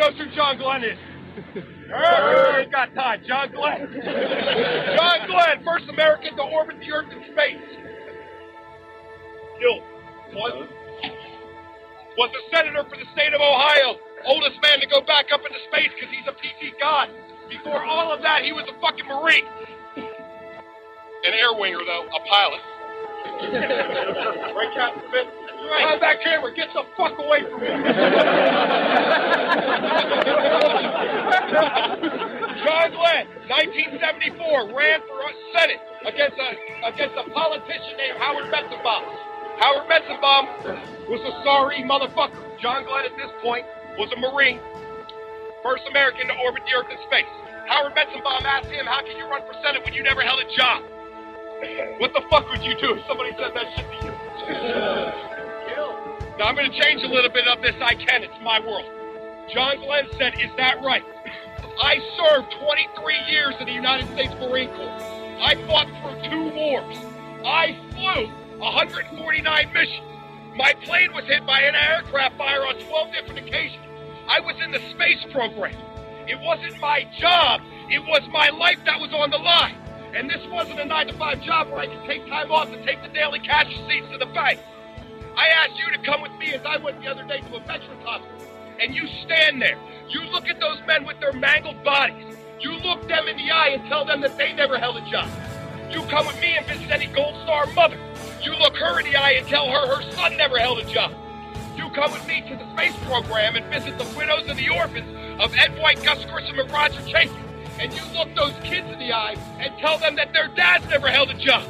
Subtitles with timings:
[0.00, 0.98] knows who John Glenn is?
[1.92, 3.20] Everybody's got time.
[3.28, 3.86] John Glenn.
[4.96, 7.62] John Glenn, first American to orbit the Earth in space.
[9.60, 9.84] Killed.
[10.32, 10.68] Was,
[12.16, 13.98] was a senator for the state of Ohio.
[14.26, 17.08] Oldest man to go back up into space because he's a PT god.
[17.48, 19.44] Before all of that, he was a fucking Marine.
[19.96, 22.62] An air winger, though, a pilot.
[23.40, 25.28] Right, Captain Smith?
[25.60, 25.84] Right.
[25.86, 26.52] How's that camera?
[26.54, 27.68] Get the fuck away from me.
[32.64, 35.20] John Glenn, 1974, ran for
[35.52, 36.50] Senate against a
[36.88, 39.04] against a politician named Howard Metzenbaum.
[39.60, 40.44] Howard Metzenbaum
[41.08, 42.40] was a sorry motherfucker.
[42.60, 43.64] John Glenn at this point
[43.98, 44.60] was a Marine,
[45.62, 47.28] first American to orbit the Earth in space.
[47.68, 50.48] Howard Metzenbaum asked him, how can you run for Senate when you never held a
[50.56, 50.82] job?
[51.98, 54.12] What the fuck would you do if somebody said that shit to you?
[56.38, 57.74] now I'm going to change a little bit of this.
[57.82, 58.22] I can.
[58.22, 58.86] It's my world.
[59.52, 61.04] John Glenn said, is that right?
[61.82, 65.20] I served 23 years in the United States Marine Corps.
[65.40, 66.96] I fought through two wars.
[67.44, 68.26] I flew
[68.58, 70.06] 149 missions.
[70.56, 73.84] My plane was hit by an aircraft fire on 12 different occasions.
[74.28, 75.76] I was in the space program.
[76.28, 77.62] It wasn't my job.
[77.88, 79.79] It was my life that was on the line.
[80.14, 82.84] And this wasn't a nine to five job where I could take time off to
[82.84, 84.58] take the daily cash receipts to the bank.
[85.36, 87.60] I asked you to come with me as I went the other day to a
[87.60, 88.46] veterans hospital.
[88.80, 89.78] And you stand there.
[90.08, 92.36] You look at those men with their mangled bodies.
[92.58, 95.28] You look them in the eye and tell them that they never held a job.
[95.90, 97.98] You come with me and visit any Gold Star mother.
[98.42, 101.12] You look her in the eye and tell her her son never held a job.
[101.76, 105.08] You come with me to the space program and visit the widows and the orphans
[105.40, 107.30] of Ed White, Gus Grissom, and Roger Chaffee.
[107.80, 111.08] And you look those kids in the eye and tell them that their dads never
[111.08, 111.66] held a job.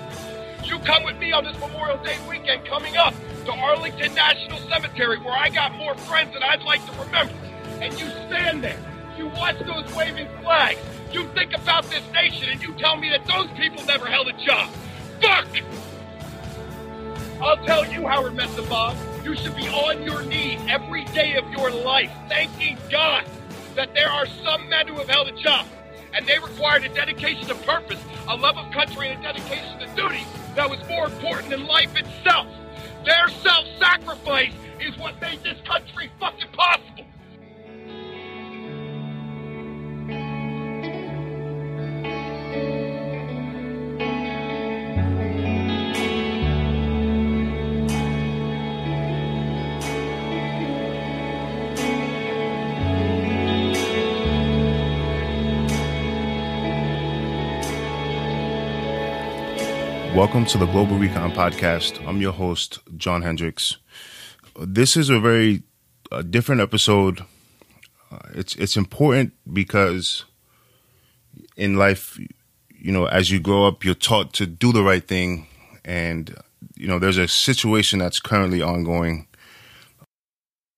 [0.64, 5.18] You come with me on this Memorial Day weekend coming up to Arlington National Cemetery
[5.20, 7.32] where I got more friends than I'd like to remember.
[7.80, 8.78] And you stand there.
[9.16, 10.80] You watch those waving flags.
[11.12, 14.32] You think about this nation and you tell me that those people never held a
[14.44, 14.68] job.
[15.22, 15.46] Fuck!
[17.40, 21.70] I'll tell you, Howard Metzenbaum, you should be on your knees every day of your
[21.70, 23.24] life, thanking God
[23.76, 25.66] that there are some men who have held a job,
[26.12, 29.86] and they required a dedication to purpose, a love of country, and a dedication to
[29.94, 32.46] duty that was more important than life itself.
[33.04, 37.04] Their self-sacrifice is what made this country fucking possible.
[60.20, 62.06] Welcome to the Global Recon Podcast.
[62.06, 63.78] I'm your host, John Hendricks.
[64.60, 65.62] This is a very
[66.12, 67.22] uh, different episode.
[68.12, 70.26] Uh, it's it's important because
[71.56, 72.20] in life,
[72.68, 75.46] you know, as you grow up, you're taught to do the right thing,
[75.86, 76.36] and
[76.76, 79.26] you know, there's a situation that's currently ongoing.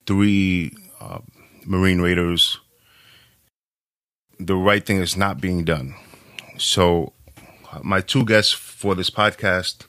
[0.06, 0.70] Three
[1.00, 1.19] uh,
[1.66, 2.60] Marine Raiders.
[4.38, 5.97] The right thing is not being done.
[6.58, 7.12] So,
[7.82, 9.87] my two guests for this podcast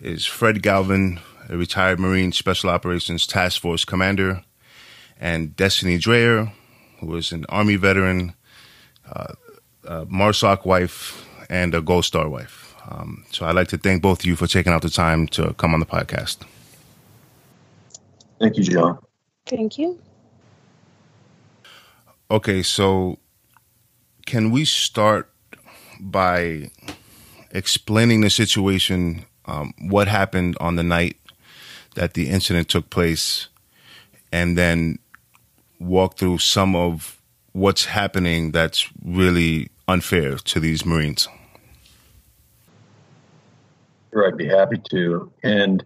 [0.00, 1.18] is Fred Galvin,
[1.48, 4.44] a retired Marine Special Operations Task Force commander,
[5.18, 6.52] and Destiny Draher,
[7.00, 8.34] who is an Army veteran,
[9.12, 9.34] uh,
[9.82, 12.76] a MARSOC wife, and a Gold Star wife.
[12.88, 15.52] Um, so I'd like to thank both of you for taking out the time to
[15.54, 16.36] come on the podcast.
[18.38, 19.00] Thank you, John.
[19.46, 19.98] Thank you.
[22.30, 23.18] Okay, so
[24.24, 25.28] can we start
[25.98, 26.70] by
[27.50, 31.16] explaining the situation, um, what happened on the night
[31.94, 33.48] that the incident took place,
[34.32, 34.98] and then
[35.78, 37.20] walk through some of
[37.52, 41.26] what's happening that's really unfair to these Marines.
[44.12, 45.32] Sure, I'd be happy to.
[45.42, 45.84] And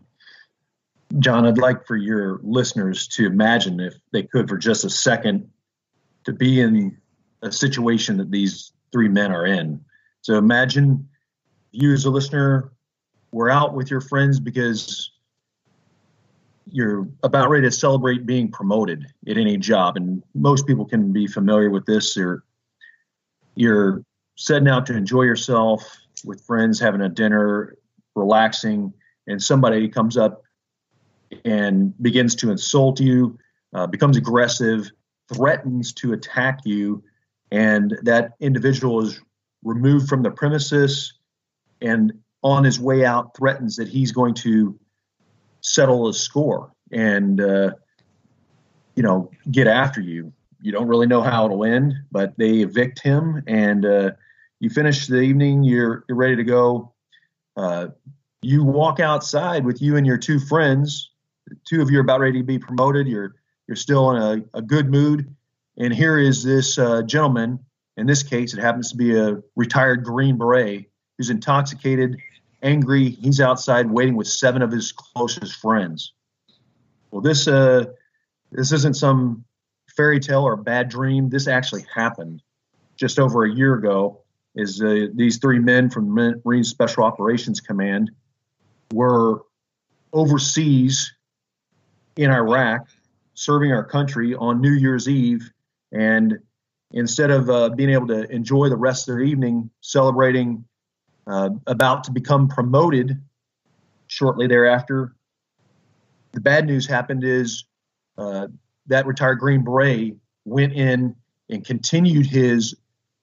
[1.19, 5.51] John, I'd like for your listeners to imagine, if they could for just a second,
[6.25, 6.97] to be in
[7.43, 9.85] a situation that these three men are in.
[10.23, 11.09] So imagine
[11.75, 12.73] you as a listener
[13.33, 15.11] were out with your friends because
[16.71, 19.97] you're about ready to celebrate being promoted at any job.
[19.97, 22.17] And most people can be familiar with this.
[22.17, 22.45] You're
[23.57, 24.03] you're
[24.37, 25.83] setting out to enjoy yourself
[26.25, 27.77] with friends having a dinner
[28.15, 28.93] relaxing
[29.27, 30.43] and somebody comes up
[31.45, 33.39] and begins to insult you
[33.75, 34.91] uh, becomes aggressive
[35.33, 37.03] threatens to attack you
[37.53, 39.21] and that individual is
[39.63, 41.15] removed from the premises
[41.85, 44.79] and on his way out threatens that he's going to
[45.61, 47.71] settle a score and uh,
[48.97, 50.33] you know get after you
[50.65, 54.13] you don't really know how it'll end, but they evict him, and uh,
[54.61, 55.63] you finish the evening.
[55.63, 56.95] You're you're ready to go.
[57.55, 57.89] Uh,
[58.41, 61.11] you walk outside with you and your two friends.
[61.69, 63.07] Two of you are about ready to be promoted.
[63.07, 63.35] You're
[63.69, 65.37] you're still in a, a good mood,
[65.77, 67.59] and here is this uh, gentleman.
[67.99, 70.87] In this case, it happens to be a retired Green Beret
[71.17, 72.17] who's intoxicated,
[72.63, 73.11] angry.
[73.11, 76.13] He's outside waiting with seven of his closest friends.
[77.11, 77.87] Well, this uh,
[78.51, 79.45] this isn't some
[79.97, 81.29] fairy tale or bad dream.
[81.29, 82.43] This actually happened
[82.97, 84.21] just over a year ago.
[84.57, 86.15] Is uh, these three men from
[86.45, 88.11] Marine Special Operations Command
[88.93, 89.43] were
[90.13, 91.13] overseas
[92.17, 92.87] in Iraq
[93.35, 95.51] serving our country on New Year's Eve,
[95.93, 96.39] and
[96.93, 100.65] instead of uh, being able to enjoy the rest of their evening celebrating
[101.27, 103.21] uh, about to become promoted
[104.07, 105.15] shortly thereafter,
[106.33, 107.65] the bad news happened is
[108.19, 108.49] uh,
[108.87, 111.17] that retired Green Beret went in
[111.49, 112.75] and continued his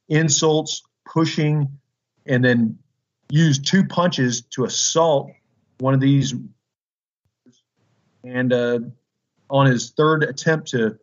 [0.10, 1.68] insults, pushing,
[2.26, 2.78] and then
[3.30, 5.32] used two punches to assault
[5.80, 6.34] one of these.
[8.24, 8.80] And uh,
[9.50, 10.98] on his third attempt to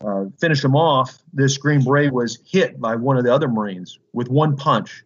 [0.00, 3.98] uh, finish him off, this Green Beret was hit by one of the other Marines
[4.12, 5.04] with one punch,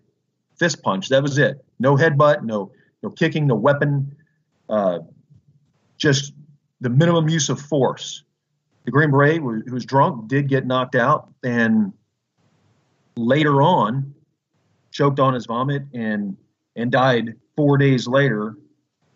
[0.59, 1.09] fist punch.
[1.09, 1.65] That was it.
[1.79, 2.73] No headbutt, no
[3.03, 4.17] no kicking, no weapon,
[4.69, 4.99] uh,
[5.97, 6.33] just
[6.81, 8.25] the minimum use of force
[8.89, 11.93] the Green Beret, who was drunk, did get knocked out, and
[13.19, 14.15] later on,
[14.91, 16.39] choked on his vomit and
[16.75, 18.57] and died four days later.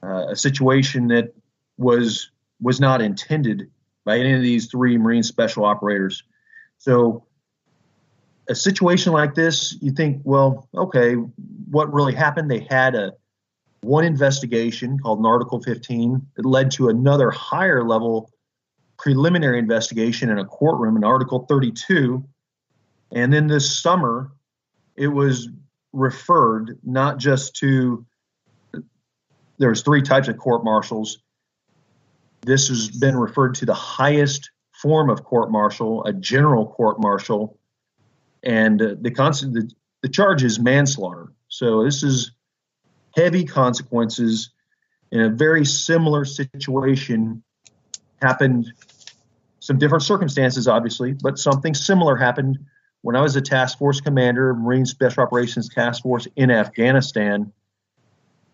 [0.02, 1.32] Uh, a situation that
[1.78, 2.30] was
[2.60, 3.70] was not intended
[4.04, 6.22] by any of these three Marine Special Operators.
[6.76, 7.24] So,
[8.48, 12.50] a situation like this, you think, well, okay, what really happened?
[12.50, 13.12] They had a
[13.82, 18.30] one investigation called an Article 15 that led to another higher level
[18.98, 22.24] preliminary investigation in a courtroom in Article 32.
[23.12, 24.30] And then this summer,
[24.96, 25.48] it was
[25.92, 28.06] referred not just to
[29.58, 31.18] there's three types of court martials.
[32.40, 37.58] This has been referred to the highest form of court martial, a general court martial,
[38.42, 39.70] and uh, the, constant, the
[40.02, 41.32] the charge is manslaughter.
[41.48, 42.32] So this is
[43.16, 44.50] heavy consequences
[45.10, 47.42] in a very similar situation
[48.20, 48.72] happened
[49.60, 52.58] some different circumstances, obviously, but something similar happened
[53.02, 57.52] when I was a task force commander, Marine Special Operations Task Force in Afghanistan,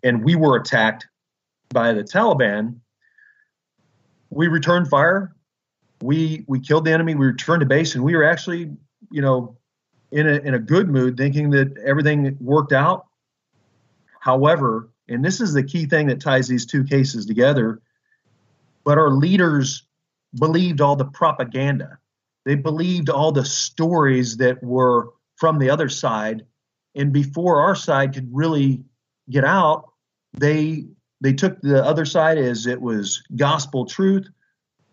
[0.03, 1.07] and we were attacked
[1.69, 2.79] by the Taliban.
[4.29, 5.35] We returned fire.
[6.01, 7.15] We we killed the enemy.
[7.15, 8.71] We returned to base, and we were actually,
[9.11, 9.58] you know,
[10.11, 13.05] in a in a good mood, thinking that everything worked out.
[14.19, 17.81] However, and this is the key thing that ties these two cases together,
[18.83, 19.83] but our leaders
[20.37, 21.97] believed all the propaganda.
[22.45, 26.45] They believed all the stories that were from the other side.
[26.95, 28.83] And before our side could really
[29.29, 29.91] get out,
[30.33, 30.85] they
[31.21, 34.27] they took the other side as it was gospel truth,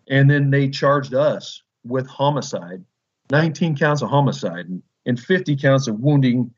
[0.09, 2.83] and then they charged us with homicide,
[3.31, 4.83] 19 counts of homicide and
[5.15, 6.51] 50 counts of wounding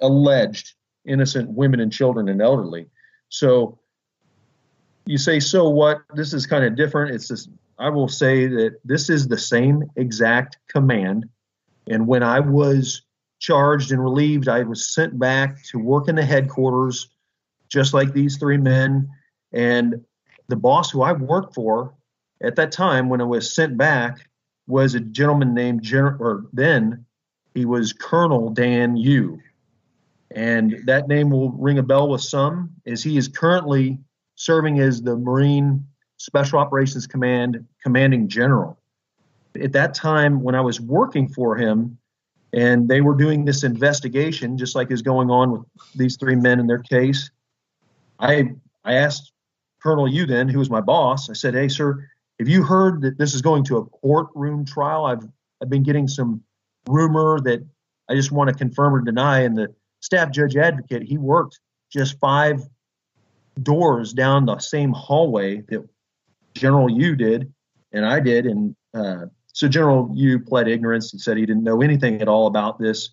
[0.00, 0.74] alleged
[1.04, 2.86] innocent women and children and elderly.
[3.28, 3.78] So
[5.06, 6.02] you say, so what?
[6.14, 7.14] This is kind of different.
[7.14, 7.48] It's just
[7.78, 11.28] I will say that this is the same exact command.
[11.88, 13.02] And when I was
[13.40, 17.08] charged and relieved, I was sent back to work in the headquarters,
[17.68, 19.08] just like these three men.
[19.52, 20.04] And
[20.48, 21.94] the boss who I worked for
[22.40, 24.28] at that time, when I was sent back,
[24.68, 27.04] was a gentleman named Gen- or then
[27.54, 29.40] he was Colonel Dan Yoo.
[30.34, 33.98] And that name will ring a bell with some, as he is currently
[34.34, 38.78] serving as the Marine Special Operations Command commanding general.
[39.60, 41.98] At that time, when I was working for him,
[42.54, 45.62] and they were doing this investigation, just like is going on with
[45.94, 47.30] these three men in their case,
[48.18, 48.52] I
[48.84, 49.32] I asked
[49.82, 53.18] Colonel Yoo then, who was my boss, I said, "Hey, sir, have you heard that
[53.18, 55.04] this is going to a courtroom trial?
[55.04, 55.26] I've
[55.60, 56.42] I've been getting some
[56.88, 57.64] rumor that
[58.08, 61.60] I just want to confirm or deny." And the staff judge advocate, he worked
[61.90, 62.62] just five
[63.62, 65.86] doors down the same hallway that
[66.54, 67.52] General Yoo did,
[67.92, 71.82] and I did, and uh, so General Yoo pled ignorance and said he didn't know
[71.82, 73.10] anything at all about this.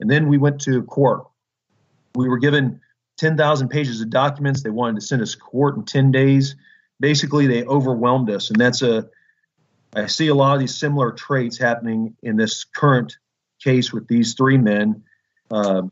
[0.00, 1.24] And then we went to court.
[2.14, 2.80] We were given
[3.18, 4.62] 10,000 pages of documents.
[4.62, 6.56] They wanted to send us court in 10 days.
[7.00, 9.08] Basically, they overwhelmed us, and that's a.
[9.94, 13.16] I see a lot of these similar traits happening in this current
[13.62, 15.02] case with these three men.
[15.50, 15.82] Uh,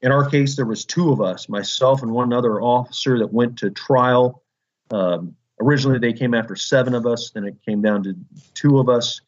[0.00, 3.58] in our case, there was two of us, myself and one other officer that went
[3.58, 4.42] to trial.
[4.90, 8.14] Um, Originally, they came after seven of us, then it came down to
[8.54, 9.20] two of us.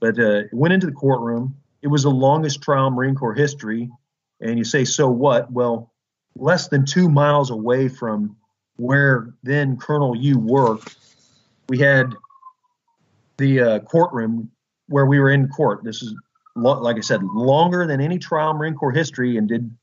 [0.00, 1.56] But uh, went into the courtroom.
[1.82, 3.90] It was the longest trial in Marine Corps history.
[4.40, 5.50] And you say, so what?
[5.52, 5.92] Well,
[6.36, 8.36] less than two miles away from
[8.76, 10.96] where then Colonel Yoo worked,
[11.68, 12.14] we had
[13.36, 14.50] the uh, courtroom
[14.88, 15.84] where we were in court.
[15.84, 16.14] This is,
[16.56, 19.36] lo- like I said, longer than any trial in Marine Corps history.
[19.36, 19.74] And did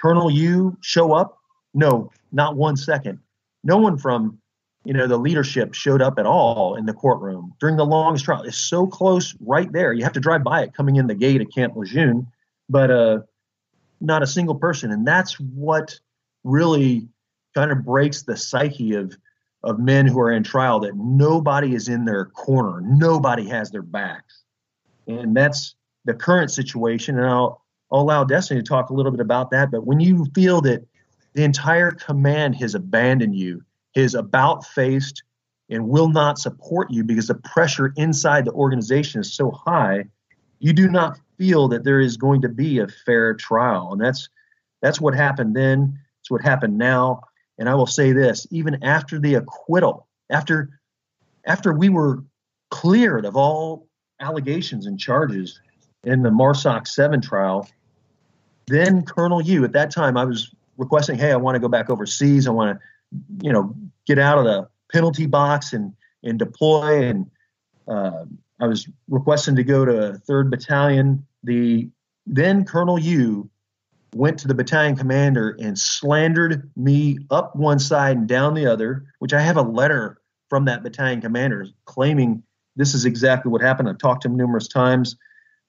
[0.00, 1.38] Colonel Yoo show up?
[1.74, 3.18] No, not one second.
[3.62, 4.38] No one from
[4.84, 8.42] you know the leadership showed up at all in the courtroom during the longest trial.
[8.42, 9.92] It's so close, right there.
[9.92, 12.26] You have to drive by it coming in the gate at Camp Lejeune,
[12.68, 13.20] but uh,
[14.00, 14.92] not a single person.
[14.92, 15.98] And that's what
[16.44, 17.08] really
[17.54, 19.16] kind of breaks the psyche of
[19.64, 23.82] of men who are in trial that nobody is in their corner, nobody has their
[23.82, 24.42] backs,
[25.06, 27.18] and that's the current situation.
[27.18, 29.70] And I'll, I'll allow Destiny to talk a little bit about that.
[29.70, 30.86] But when you feel that
[31.32, 33.62] the entire command has abandoned you,
[33.94, 35.22] is about faced,
[35.70, 40.04] and will not support you because the pressure inside the organization is so high,
[40.58, 44.28] you do not feel that there is going to be a fair trial, and that's
[44.82, 45.98] that's what happened then.
[46.20, 47.22] It's what happened now.
[47.58, 50.80] And I will say this: even after the acquittal, after
[51.44, 52.24] after we were
[52.70, 53.88] cleared of all
[54.20, 55.60] allegations and charges
[56.02, 57.68] in the MARSOC 7 trial,
[58.66, 61.90] then Colonel Yoo, at that time, I was requesting, hey, I want to go back
[61.90, 62.46] overseas.
[62.46, 63.74] I want to, you know,
[64.06, 65.92] get out of the penalty box and
[66.22, 67.04] and deploy.
[67.04, 67.30] And
[67.86, 68.24] uh,
[68.60, 71.26] I was requesting to go to Third Battalion.
[71.42, 71.88] The
[72.26, 73.50] then Colonel Yoo
[74.14, 79.04] went to the battalion commander and slandered me up one side and down the other,
[79.18, 80.18] which I have a letter
[80.48, 82.42] from that battalion commander claiming
[82.76, 83.88] this is exactly what happened.
[83.88, 85.16] I've talked to him numerous times.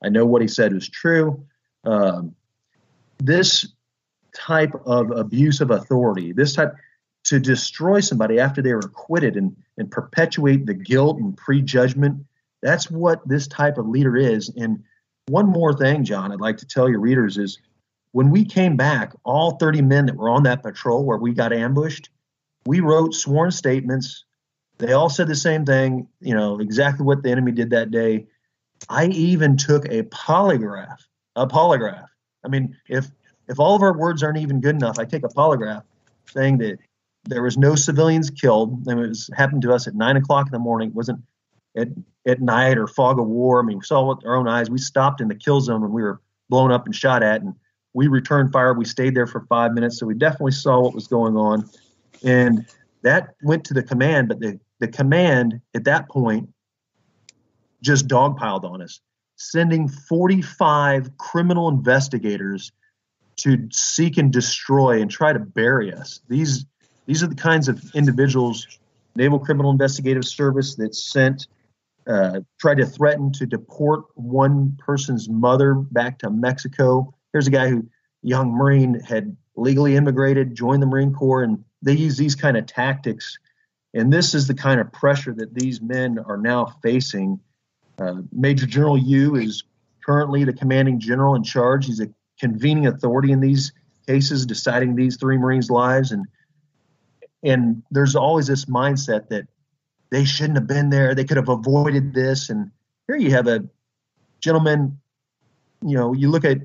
[0.03, 1.45] I know what he said was true.
[1.83, 2.35] Um,
[3.17, 3.67] this
[4.35, 6.73] type of abuse of authority, this type
[7.25, 12.23] to destroy somebody after they were acquitted and, and perpetuate the guilt and prejudgment,
[12.61, 14.49] that's what this type of leader is.
[14.55, 14.83] And
[15.27, 17.59] one more thing, John, I'd like to tell your readers is
[18.15, 21.51] when we came back, all 30 men that were on that patrol where we got
[21.51, 22.09] ambushed,
[22.65, 24.23] we wrote sworn statements.
[24.77, 28.27] They all said the same thing, you know, exactly what the enemy did that day.
[28.87, 30.95] I even took a polygraph,
[31.35, 32.05] a polygraph.
[32.41, 33.11] I mean, if
[33.49, 35.83] if all of our words aren't even good enough, I take a polygraph
[36.31, 36.77] saying that
[37.25, 38.87] there was no civilians killed.
[38.87, 40.87] And it was happened to us at nine o'clock in the morning.
[40.87, 41.19] It wasn't
[41.75, 41.89] at
[42.25, 43.59] at night or fog of war.
[43.59, 44.69] I mean, we saw with our own eyes.
[44.69, 47.55] We stopped in the kill zone when we were blown up and shot at, and
[47.95, 48.73] we returned fire.
[48.73, 51.67] We stayed there for five minutes, so we definitely saw what was going on,
[52.23, 52.67] and
[53.01, 54.27] that went to the command.
[54.27, 56.49] But the the command at that point
[57.81, 58.99] just dogpiled on us,
[59.37, 62.73] sending 45 criminal investigators
[63.37, 66.19] to seek and destroy and try to bury us.
[66.27, 66.65] These
[67.05, 68.67] these are the kinds of individuals,
[69.15, 71.47] Naval Criminal Investigative Service, that sent
[72.07, 77.67] uh, tried to threaten to deport one person's mother back to Mexico Here's a guy
[77.67, 77.85] who,
[78.21, 82.65] young Marine, had legally immigrated, joined the Marine Corps, and they use these kind of
[82.65, 83.37] tactics.
[83.93, 87.41] And this is the kind of pressure that these men are now facing.
[87.99, 89.65] Uh, Major General Yoo is
[90.05, 91.87] currently the commanding general in charge.
[91.87, 92.07] He's a
[92.39, 93.73] convening authority in these
[94.07, 96.13] cases, deciding these three Marines' lives.
[96.13, 96.27] And
[97.43, 99.45] and there's always this mindset that
[100.09, 101.13] they shouldn't have been there.
[101.13, 102.49] They could have avoided this.
[102.49, 102.71] And
[103.07, 103.65] here you have a
[104.39, 105.01] gentleman.
[105.85, 106.59] You know, you look at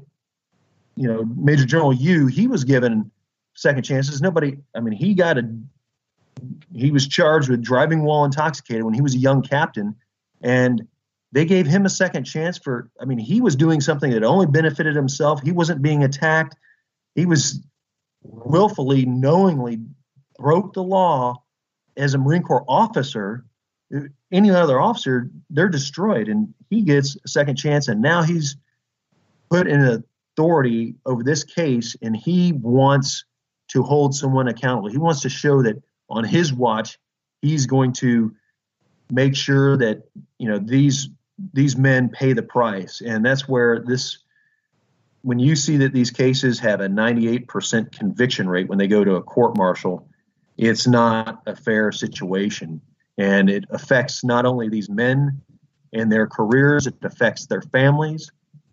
[0.97, 3.11] you know, Major General Yoo, he was given
[3.55, 4.21] second chances.
[4.21, 5.49] Nobody, I mean, he got a,
[6.75, 9.95] he was charged with driving while intoxicated when he was a young captain,
[10.43, 10.87] and
[11.33, 12.91] they gave him a second chance for.
[13.01, 15.41] I mean, he was doing something that only benefited himself.
[15.43, 16.57] He wasn't being attacked.
[17.15, 17.61] He was
[18.23, 19.81] willfully, knowingly
[20.39, 21.43] broke the law
[21.97, 23.45] as a Marine Corps officer.
[24.31, 28.57] Any other officer, they're destroyed, and he gets a second chance, and now he's
[29.51, 33.25] put in a authority over this case and he wants
[33.69, 34.91] to hold someone accountable.
[34.91, 36.99] He wants to show that on his watch,
[37.41, 38.35] he's going to
[39.11, 40.03] make sure that
[40.39, 41.09] you know these
[41.53, 43.01] these men pay the price.
[43.01, 44.19] And that's where this
[45.23, 49.17] when you see that these cases have a 98% conviction rate when they go to
[49.17, 50.09] a court martial,
[50.57, 52.81] it's not a fair situation.
[53.19, 55.43] And it affects not only these men
[55.93, 58.31] and their careers, it affects their families,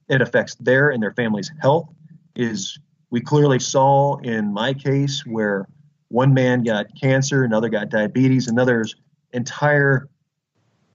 [0.10, 1.90] it affects their and their family's health
[2.36, 5.68] is we clearly saw in my case where
[6.10, 8.96] one man got cancer another got diabetes another's
[9.34, 10.08] entire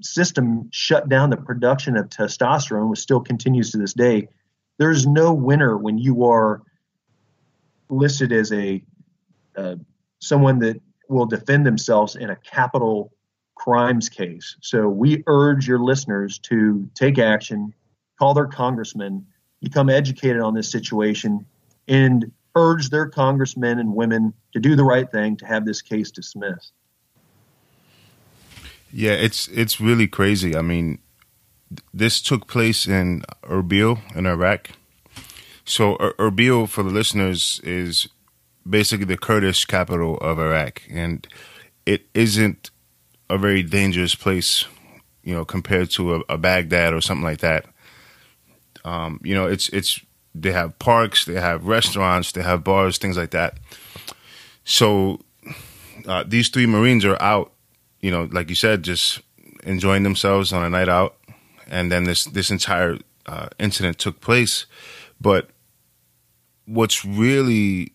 [0.00, 4.28] system shut down the production of testosterone which still continues to this day
[4.78, 6.62] there's no winner when you are
[7.88, 8.83] listed as a
[9.57, 9.76] uh,
[10.19, 13.12] someone that will defend themselves in a capital
[13.54, 14.57] crimes case.
[14.61, 17.75] So we urge your listeners to take action,
[18.19, 19.26] call their congressmen,
[19.61, 21.47] become educated on this situation,
[21.88, 26.11] and urge their congressmen and women to do the right thing to have this case
[26.11, 26.73] dismissed.
[28.92, 30.54] Yeah, it's it's really crazy.
[30.54, 30.99] I mean,
[31.95, 34.71] this took place in Erbil in Iraq.
[35.64, 38.09] So er- Erbil, for the listeners, is
[38.69, 41.26] basically the Kurdish capital of Iraq, and
[41.87, 42.71] it isn't
[43.31, 44.66] a very dangerous place,
[45.23, 47.66] you know, compared to a, a Baghdad or something like that.
[48.84, 50.00] Um, you know, it's it's
[50.34, 53.58] they have parks, they have restaurants, they have bars, things like that.
[54.64, 55.20] So
[56.06, 57.52] uh, these three Marines are out,
[58.00, 59.20] you know, like you said, just
[59.64, 61.16] enjoying themselves on a night out,
[61.66, 64.66] and then this this entire uh, incident took place.
[65.20, 65.50] But
[66.66, 67.92] what's really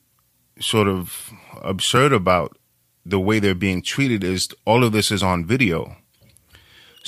[0.60, 2.58] sort of absurd about
[3.06, 5.96] the way they're being treated is all of this is on video.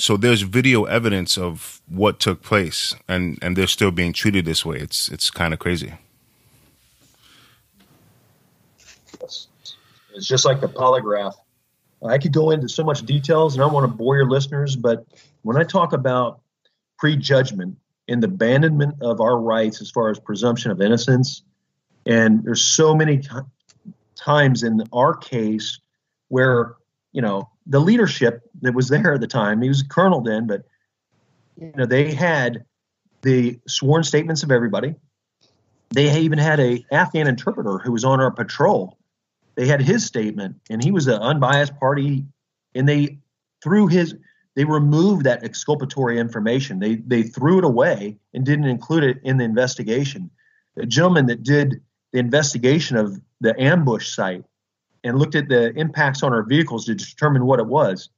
[0.00, 4.64] So there's video evidence of what took place, and and they're still being treated this
[4.64, 4.78] way.
[4.78, 5.92] It's it's kind of crazy.
[9.22, 11.34] It's just like the polygraph.
[12.02, 14.74] I could go into so much details, and I don't want to bore your listeners,
[14.74, 15.04] but
[15.42, 16.40] when I talk about
[16.98, 17.76] prejudgment
[18.08, 21.42] and the abandonment of our rights as far as presumption of innocence,
[22.06, 23.28] and there's so many t-
[24.16, 25.78] times in our case
[26.28, 26.76] where
[27.12, 30.46] you know the leadership that was there at the time, he was a colonel then,
[30.46, 30.64] but
[31.56, 32.66] you know they had
[33.22, 34.94] the sworn statements of everybody.
[35.90, 38.98] They even had a Afghan interpreter who was on our patrol
[39.60, 42.24] they had his statement, and he was an unbiased party,
[42.74, 43.18] and they
[43.62, 44.14] threw his
[44.56, 46.78] they removed that exculpatory information.
[46.78, 50.30] They they threw it away and didn't include it in the investigation.
[50.76, 54.44] The gentleman that did the investigation of the ambush site
[55.04, 58.10] and looked at the impacts on our vehicles to determine what it was.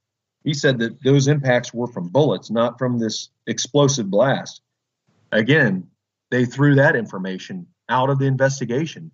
[0.43, 4.61] He said that those impacts were from bullets, not from this explosive blast.
[5.31, 5.87] Again,
[6.31, 9.11] they threw that information out of the investigation.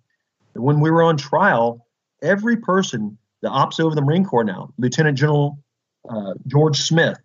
[0.54, 1.86] When we were on trial,
[2.22, 5.58] every person, the ops over the Marine Corps now, Lieutenant General
[6.08, 7.18] uh, George Smith,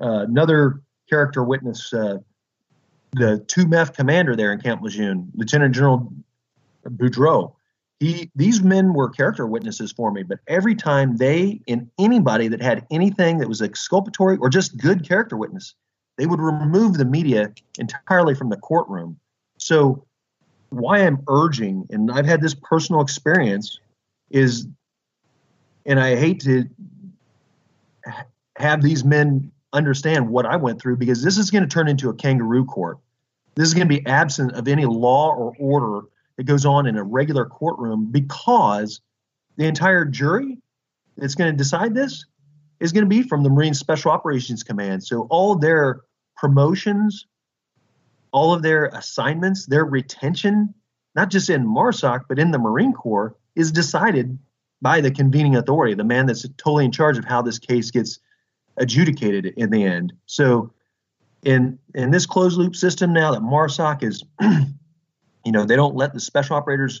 [0.00, 2.18] uh, another character witness, uh,
[3.12, 6.12] the 2 MEF commander there in Camp Lejeune, Lieutenant General
[6.84, 7.55] Boudreau.
[7.98, 12.60] He, these men were character witnesses for me, but every time they and anybody that
[12.60, 15.74] had anything that was exculpatory or just good character witness,
[16.18, 19.18] they would remove the media entirely from the courtroom.
[19.58, 20.06] So,
[20.70, 23.78] why I'm urging, and I've had this personal experience
[24.30, 24.66] is,
[25.86, 26.64] and I hate to
[28.58, 32.08] have these men understand what I went through because this is going to turn into
[32.08, 32.98] a kangaroo court.
[33.54, 36.96] This is going to be absent of any law or order that goes on in
[36.96, 39.00] a regular courtroom because
[39.56, 40.58] the entire jury
[41.16, 42.26] that's going to decide this
[42.80, 45.02] is going to be from the Marine Special Operations Command.
[45.02, 46.02] So all their
[46.36, 47.26] promotions,
[48.32, 50.74] all of their assignments, their retention,
[51.14, 54.38] not just in MARSOC, but in the Marine Corps, is decided
[54.82, 58.18] by the convening authority, the man that's totally in charge of how this case gets
[58.76, 60.12] adjudicated in the end.
[60.26, 60.72] So
[61.42, 64.22] in in this closed loop system now that MARSOC is,
[65.46, 67.00] you know, they don't let the special operators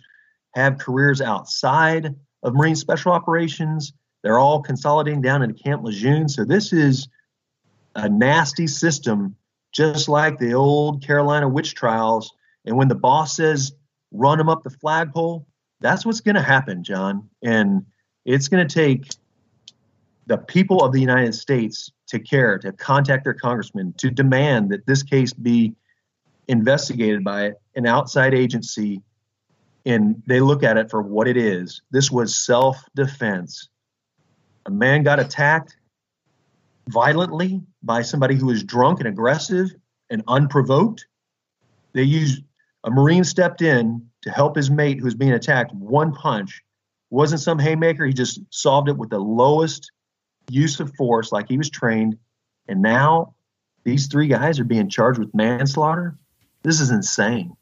[0.54, 3.92] have careers outside of Marine Special Operations.
[4.22, 6.28] They're all consolidating down into Camp Lejeune.
[6.28, 7.08] So this is
[7.96, 9.34] a nasty system,
[9.72, 12.32] just like the old Carolina witch trials.
[12.64, 13.72] And when the boss says,
[14.12, 15.44] run them up the flagpole,
[15.80, 17.28] that's what's going to happen, John.
[17.42, 17.84] And
[18.24, 19.08] it's going to take
[20.26, 24.86] the people of the United States to care, to contact their congressman, to demand that
[24.86, 25.74] this case be
[26.48, 29.02] investigated by an outside agency
[29.86, 31.80] and they look at it for what it is.
[31.90, 33.68] This was self defense.
[34.66, 35.76] A man got attacked
[36.88, 39.70] violently by somebody who was drunk and aggressive
[40.10, 41.06] and unprovoked.
[41.92, 42.42] They used
[42.84, 46.62] a Marine stepped in to help his mate who was being attacked one punch.
[47.10, 48.04] Wasn't some haymaker.
[48.04, 49.90] He just solved it with the lowest
[50.50, 52.18] use of force, like he was trained.
[52.68, 53.34] And now
[53.84, 56.16] these three guys are being charged with manslaughter.
[56.66, 57.56] This is insane.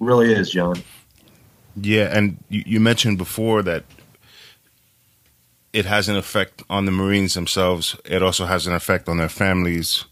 [0.00, 0.82] It really is, John.
[1.76, 3.84] Yeah, and you, you mentioned before that
[5.74, 7.96] it has an effect on the Marines themselves.
[8.06, 10.06] It also has an effect on their families.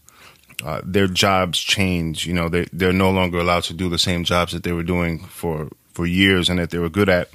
[0.63, 2.27] Uh, their jobs change.
[2.27, 4.83] You know, they they're no longer allowed to do the same jobs that they were
[4.83, 7.29] doing for for years and that they were good at.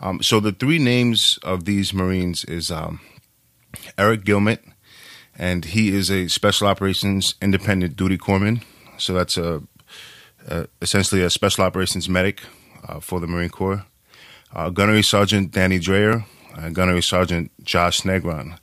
[0.00, 3.00] Um, so the three names of these Marines is um,
[3.98, 4.60] Eric Gilmet,
[5.36, 8.62] and he is a Special Operations Independent Duty Corpsman.
[8.96, 9.60] So that's a,
[10.48, 12.42] a essentially a Special Operations medic
[12.88, 13.84] uh, for the Marine Corps.
[14.52, 16.24] Uh, Gunnery Sergeant Danny Draher,
[16.56, 18.58] uh, Gunnery Sergeant Josh Negron,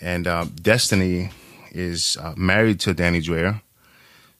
[0.00, 1.30] and uh, Destiny
[1.70, 3.62] is uh, married to Danny Draher.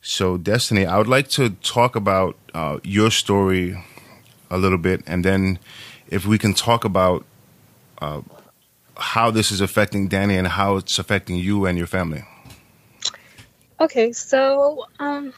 [0.03, 3.83] So, Destiny, I would like to talk about uh, your story
[4.51, 5.59] a little bit, and then
[6.09, 7.25] if we can talk about
[8.01, 8.23] uh,
[8.97, 12.25] how this is affecting Danny and how it's affecting you and your family.
[13.81, 15.33] Okay, so um,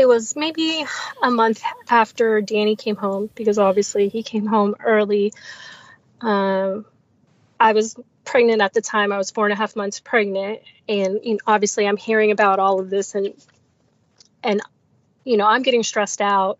[0.00, 0.86] it was maybe
[1.22, 5.34] a month after Danny came home because obviously he came home early.
[6.22, 6.86] Um,
[7.58, 9.12] I was pregnant at the time.
[9.12, 12.58] I was four and a half months pregnant, and you know, obviously I'm hearing about
[12.58, 13.34] all of this, and
[14.42, 14.62] and
[15.22, 16.58] you know I'm getting stressed out.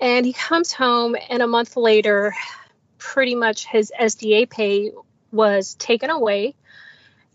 [0.00, 2.34] And he comes home, and a month later,
[2.98, 4.90] pretty much his SDA pay
[5.30, 6.56] was taken away.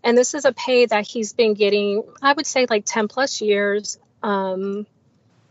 [0.04, 3.40] And this is a pay that he's been getting, I would say, like 10 plus
[3.40, 3.98] years.
[4.22, 4.86] Um,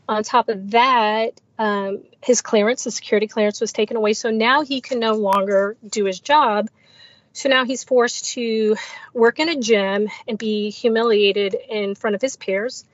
[0.07, 4.13] on top of that, um, his clearance, his security clearance was taken away.
[4.13, 6.69] So now he can no longer do his job.
[7.33, 8.75] So now he's forced to
[9.13, 12.85] work in a gym and be humiliated in front of his peers.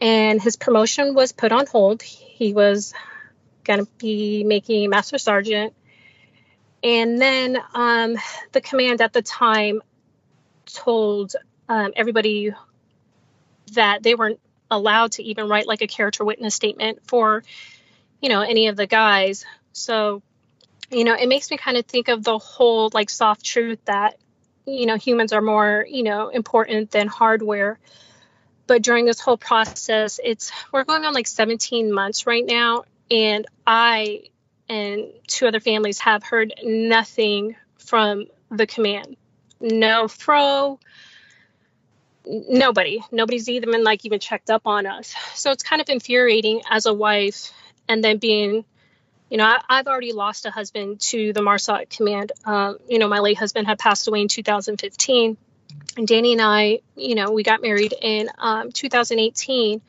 [0.00, 2.02] And his promotion was put on hold.
[2.02, 2.92] He was
[3.64, 5.74] going to be making master sergeant.
[6.82, 8.16] And then um,
[8.50, 9.82] the command at the time
[10.66, 11.34] told
[11.68, 12.52] um, everybody
[13.74, 14.40] that they weren't
[14.72, 17.44] allowed to even write like a character witness statement for,
[18.20, 19.44] you know, any of the guys.
[19.72, 20.22] So,
[20.90, 24.18] you know, it makes me kind of think of the whole like soft truth that,
[24.66, 27.78] you know, humans are more, you know, important than hardware.
[28.66, 33.46] But during this whole process, it's we're going on like 17 months right now, and
[33.66, 34.24] I
[34.68, 39.16] and two other families have heard nothing from the command.
[39.60, 40.78] No fro,
[42.26, 43.00] nobody.
[43.10, 45.14] Nobody's even like even checked up on us.
[45.34, 47.52] So it's kind of infuriating as a wife,
[47.88, 48.64] and then being,
[49.30, 52.32] you know, I, have already lost a husband to the MARSOC command.
[52.44, 55.36] Um, you know, my late husband had passed away in 2015,
[55.96, 59.82] and Danny and I, you know, we got married in um, 2018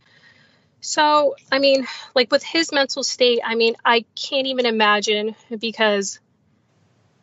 [0.85, 6.19] so, I mean, like with his mental state, I mean, I can't even imagine because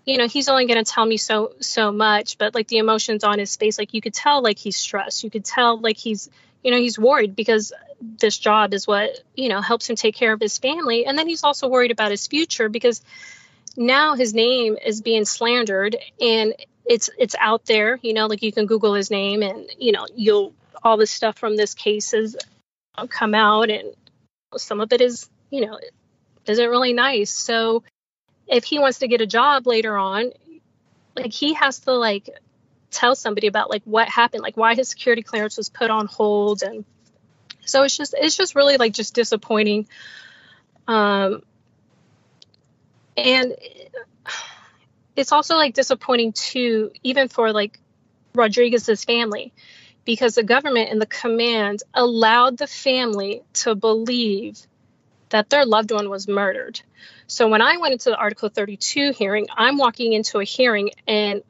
[0.04, 3.24] you know, he's only going to tell me so so much, but like the emotions
[3.24, 5.24] on his face, like you could tell like he's stressed.
[5.24, 6.28] You could tell like he's,
[6.62, 10.32] you know, he's worried because this job is what, you know, helps him take care
[10.32, 11.06] of his family.
[11.06, 13.02] And then he's also worried about his future because
[13.76, 18.52] now his name is being slandered and it's it's out there, you know, like you
[18.52, 22.36] can google his name and, you know, you'll all this stuff from this case is
[22.96, 23.94] uh, come out and
[24.56, 25.78] some of it is you know
[26.46, 27.82] isn't really nice so
[28.50, 30.32] if he wants to get a job later on
[31.16, 32.28] like he has to like
[32.90, 36.62] tell somebody about like what happened like why his security clearance was put on hold
[36.62, 36.84] and
[37.64, 39.86] so it's just it's just really like just disappointing
[40.88, 41.42] um
[43.16, 43.54] and
[45.16, 47.78] it's also like disappointing too even for like
[48.34, 49.52] rodriguez's family
[50.04, 54.58] because the government and the command allowed the family to believe
[55.28, 56.80] that their loved one was murdered.
[57.31, 61.43] So when I went into the Article 32 hearing, I'm walking into a hearing and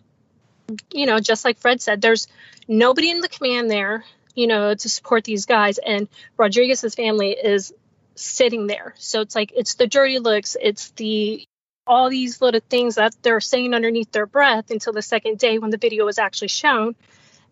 [0.93, 2.29] you know, just like Fred said, there's
[2.69, 7.73] nobody in the command there, you know, to support these guys and Rodriguez's family is
[8.15, 8.95] sitting there.
[8.99, 11.45] So it's like it's the dirty looks, it's the
[11.87, 15.71] all these little things that they're saying underneath their breath until the second day when
[15.71, 16.95] the video was actually shown.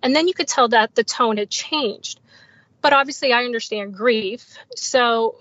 [0.03, 2.21] And then you could tell that the tone had changed.
[2.83, 4.47] But obviously, I understand grief.
[4.77, 5.37] So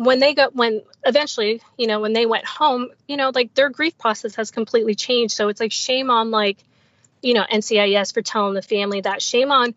[0.00, 3.68] when they got, when eventually, you know, when they went home, you know, like their
[3.68, 5.34] grief process has completely changed.
[5.34, 6.64] So it's like shame on, like,
[7.20, 9.74] you know, NCIS for telling the family that, shame on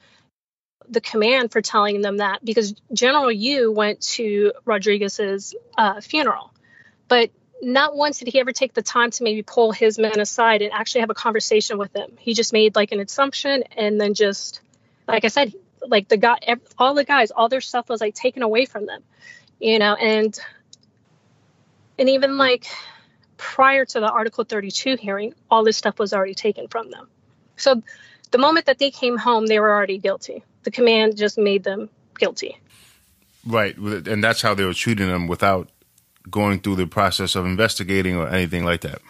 [0.87, 6.53] the command for telling them that because General Yoo went to Rodriguez's uh, funeral.
[7.09, 7.31] But
[7.61, 10.71] not once did he ever take the time to maybe pull his men aside and
[10.71, 12.13] actually have a conversation with them.
[12.17, 14.61] He just made like an assumption and then just,
[15.05, 15.53] like I said,
[15.85, 16.37] like the guy,
[16.77, 19.03] all the guys, all their stuff was like taken away from them,
[19.63, 20.37] you know, and
[21.97, 22.67] and even like
[23.37, 27.07] prior to the Article 32 hearing, all this stuff was already taken from them.
[27.55, 27.81] So
[28.31, 30.43] the moment that they came home, they were already guilty.
[30.63, 32.59] The command just made them guilty.
[33.45, 35.69] Right, and that's how they were treating them without
[36.29, 39.01] going through the process of investigating or anything like that.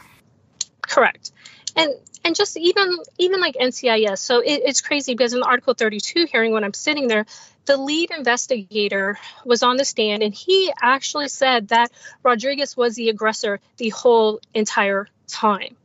[0.82, 1.32] Correct.
[1.76, 4.19] And and just even even like NCIS.
[4.19, 7.25] So it, it's crazy because in the Article 32 hearing, when I'm sitting there,
[7.65, 11.91] the lead investigator was on the stand and he actually said that
[12.23, 15.75] Rodriguez was the aggressor the whole entire time.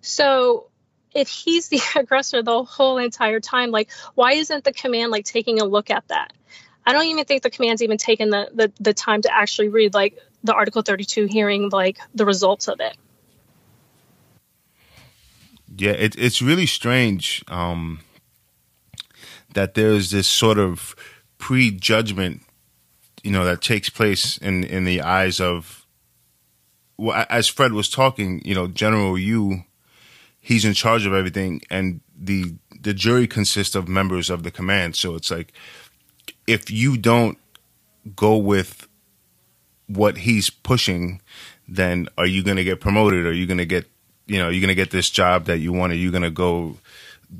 [0.00, 0.68] So
[1.14, 5.60] if he's the aggressor the whole entire time, like why isn't the command like taking
[5.60, 6.32] a look at that?
[6.86, 9.92] I don't even think the command's even taken the, the, the time to actually read
[9.92, 12.96] like the Article 32 hearing, like the results of it.
[15.76, 18.00] Yeah, it, it's really strange um,
[19.54, 20.96] that there's this sort of
[21.38, 22.42] prejudgment,
[23.22, 25.86] you know, that takes place in in the eyes of.
[26.96, 29.64] Well, as Fred was talking, you know, General Yoo,
[30.38, 34.96] he's in charge of everything, and the the jury consists of members of the command.
[34.96, 35.52] So it's like,
[36.46, 37.38] if you don't
[38.16, 38.88] go with
[39.86, 41.20] what he's pushing,
[41.68, 43.26] then are you going to get promoted?
[43.26, 43.90] Are you going to get
[44.30, 46.76] you know you're gonna get this job that you want, you're gonna go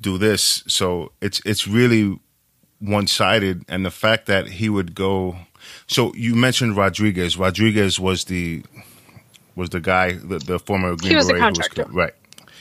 [0.00, 0.64] do this.
[0.66, 2.18] So it's it's really
[2.80, 5.36] one sided, and the fact that he would go.
[5.86, 7.36] So you mentioned Rodriguez.
[7.36, 8.64] Rodriguez was the
[9.54, 12.14] was the guy, the, the former Green he was Beret, contractor, was, right?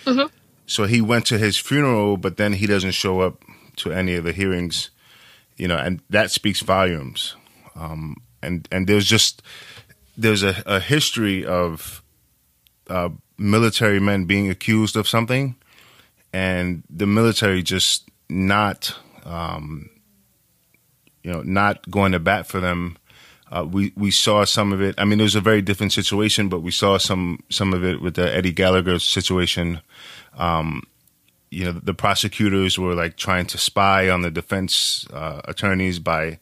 [0.05, 0.27] Mm-hmm.
[0.67, 3.43] So he went to his funeral, but then he doesn't show up
[3.77, 4.91] to any of the hearings,
[5.57, 7.35] you know, and that speaks volumes.
[7.75, 9.41] Um, and and there's just
[10.15, 12.03] there's a, a history of
[12.89, 13.09] uh,
[13.39, 15.55] military men being accused of something,
[16.33, 19.89] and the military just not, um,
[21.23, 22.97] you know, not going to bat for them.
[23.51, 24.93] Uh, we we saw some of it.
[24.99, 28.01] I mean, it was a very different situation, but we saw some some of it
[28.01, 29.81] with the Eddie Gallagher situation.
[30.37, 30.83] Um,
[31.49, 36.37] you know, the prosecutors were like trying to spy on the defense uh, attorneys by,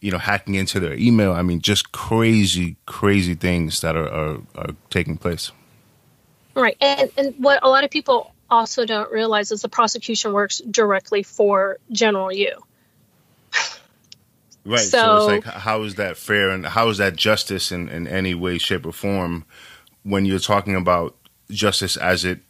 [0.00, 1.32] you know, hacking into their email.
[1.32, 5.50] I mean, just crazy, crazy things that are, are, are taking place.
[6.54, 6.76] Right.
[6.80, 11.22] And, and what a lot of people also don't realize is the prosecution works directly
[11.22, 12.62] for General Yoo.
[14.64, 14.80] Right.
[14.80, 18.06] So, so, it's like, how is that fair and how is that justice in, in
[18.06, 19.44] any way, shape, or form
[20.04, 21.16] when you're talking about
[21.50, 22.40] justice as it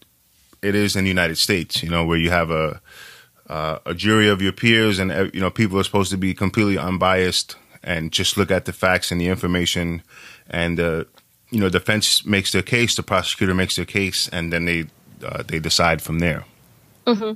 [0.61, 1.83] it is in the United States?
[1.83, 2.83] You know, where you have a
[3.49, 6.77] uh, a jury of your peers, and you know people are supposed to be completely
[6.77, 10.03] unbiased and just look at the facts and the information,
[10.51, 11.05] and uh,
[11.53, 14.87] you know, defense makes their case, the prosecutor makes their case, and then they
[15.25, 16.45] uh, they decide from there.
[17.07, 17.35] Mm-hmm.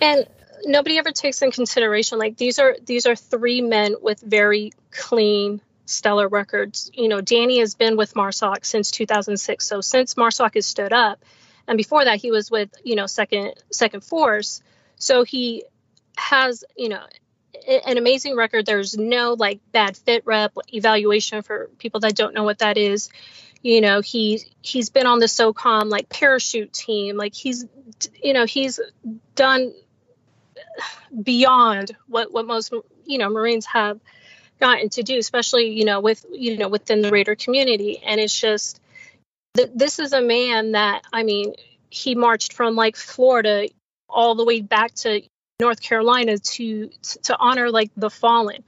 [0.00, 0.26] And
[0.64, 5.60] nobody ever takes in consideration like these are these are three men with very clean
[5.84, 6.90] stellar records.
[6.94, 9.66] You know, Danny has been with MARSOC since 2006.
[9.66, 11.18] So since MARSOC has stood up,
[11.66, 14.62] and before that he was with you know second second force.
[14.96, 15.64] So he
[16.16, 17.04] has you know
[17.66, 18.64] an amazing record.
[18.64, 23.08] There's no like bad fit rep evaluation for people that don't know what that is
[23.66, 27.16] you know he he's been on the SOCOM like parachute team.
[27.16, 27.66] Like he's
[28.22, 28.78] you know he's
[29.34, 29.74] done
[31.20, 32.72] beyond what what most
[33.04, 33.98] you know Marines have
[34.60, 38.00] gotten to do especially you know with you know within the Raider community.
[38.06, 38.80] And it's just
[39.54, 41.54] that this is a man that I mean
[41.90, 43.66] he marched from like Florida
[44.08, 45.22] all the way back to
[45.58, 46.88] North Carolina to
[47.24, 48.62] to honor like the fallen.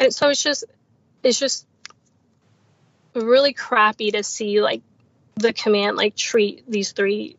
[0.00, 0.64] And so it's just
[1.22, 1.68] it's just
[3.24, 4.82] really crappy to see like
[5.36, 7.36] the command like treat these three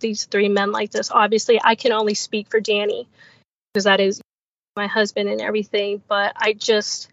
[0.00, 1.10] these three men like this.
[1.10, 3.08] Obviously, I can only speak for Danny
[3.72, 4.20] because that is
[4.76, 7.08] my husband and everything, but I just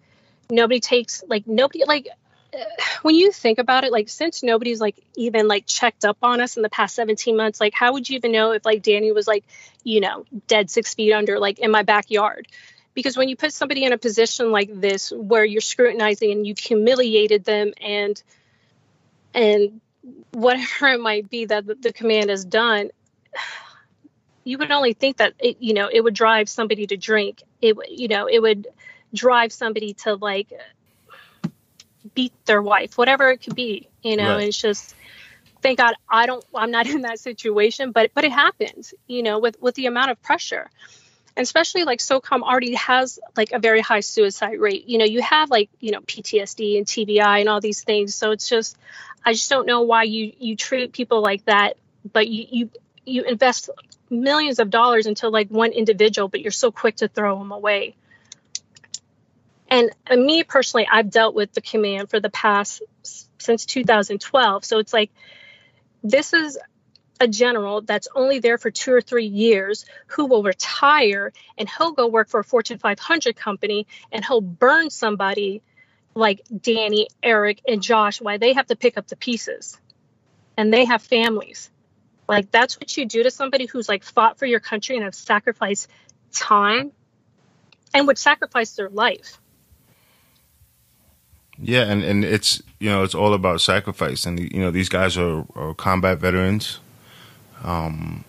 [0.49, 2.07] nobody takes like nobody like
[3.01, 6.57] when you think about it like since nobody's like even like checked up on us
[6.57, 9.27] in the past 17 months like how would you even know if like danny was
[9.27, 9.45] like
[9.83, 12.47] you know dead six feet under like in my backyard
[12.99, 16.59] because when you put somebody in a position like this where you're scrutinizing and you've
[16.59, 18.21] humiliated them and
[19.33, 19.79] and
[20.31, 22.89] whatever it might be that the command has done
[24.43, 27.43] you would only think that it, you know it would drive somebody to drink.
[27.61, 28.67] It you know it would
[29.13, 30.51] drive somebody to like
[32.13, 34.35] beat their wife whatever it could be you know?
[34.35, 34.47] Right.
[34.47, 34.95] it's just
[35.61, 39.39] thank god i don't i'm not in that situation but but it happens you know
[39.39, 40.69] with with the amount of pressure
[41.39, 44.89] and especially like SOCOM already has like a very high suicide rate.
[44.89, 48.13] You know, you have like you know PTSD and TBI and all these things.
[48.13, 48.77] So it's just,
[49.25, 51.77] I just don't know why you you treat people like that,
[52.11, 52.69] but you you
[53.05, 53.69] you invest
[54.09, 57.95] millions of dollars into like one individual, but you're so quick to throw them away.
[59.69, 62.81] And, and me personally, I've dealt with the command for the past
[63.37, 64.65] since 2012.
[64.65, 65.09] So it's like
[66.03, 66.57] this is
[67.19, 71.91] a general that's only there for two or three years who will retire and he'll
[71.91, 75.61] go work for a Fortune 500 company and he'll burn somebody
[76.15, 79.79] like Danny, Eric, and Josh why they have to pick up the pieces
[80.57, 81.69] and they have families.
[82.27, 85.15] Like that's what you do to somebody who's like fought for your country and have
[85.15, 85.89] sacrificed
[86.31, 86.91] time
[87.93, 89.39] and would sacrifice their life.
[91.61, 95.17] Yeah, and, and it's you know it's all about sacrifice, and you know these guys
[95.17, 96.79] are, are combat veterans.
[97.63, 98.23] Um,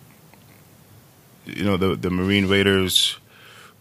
[1.45, 3.17] you know, the the Marine Raiders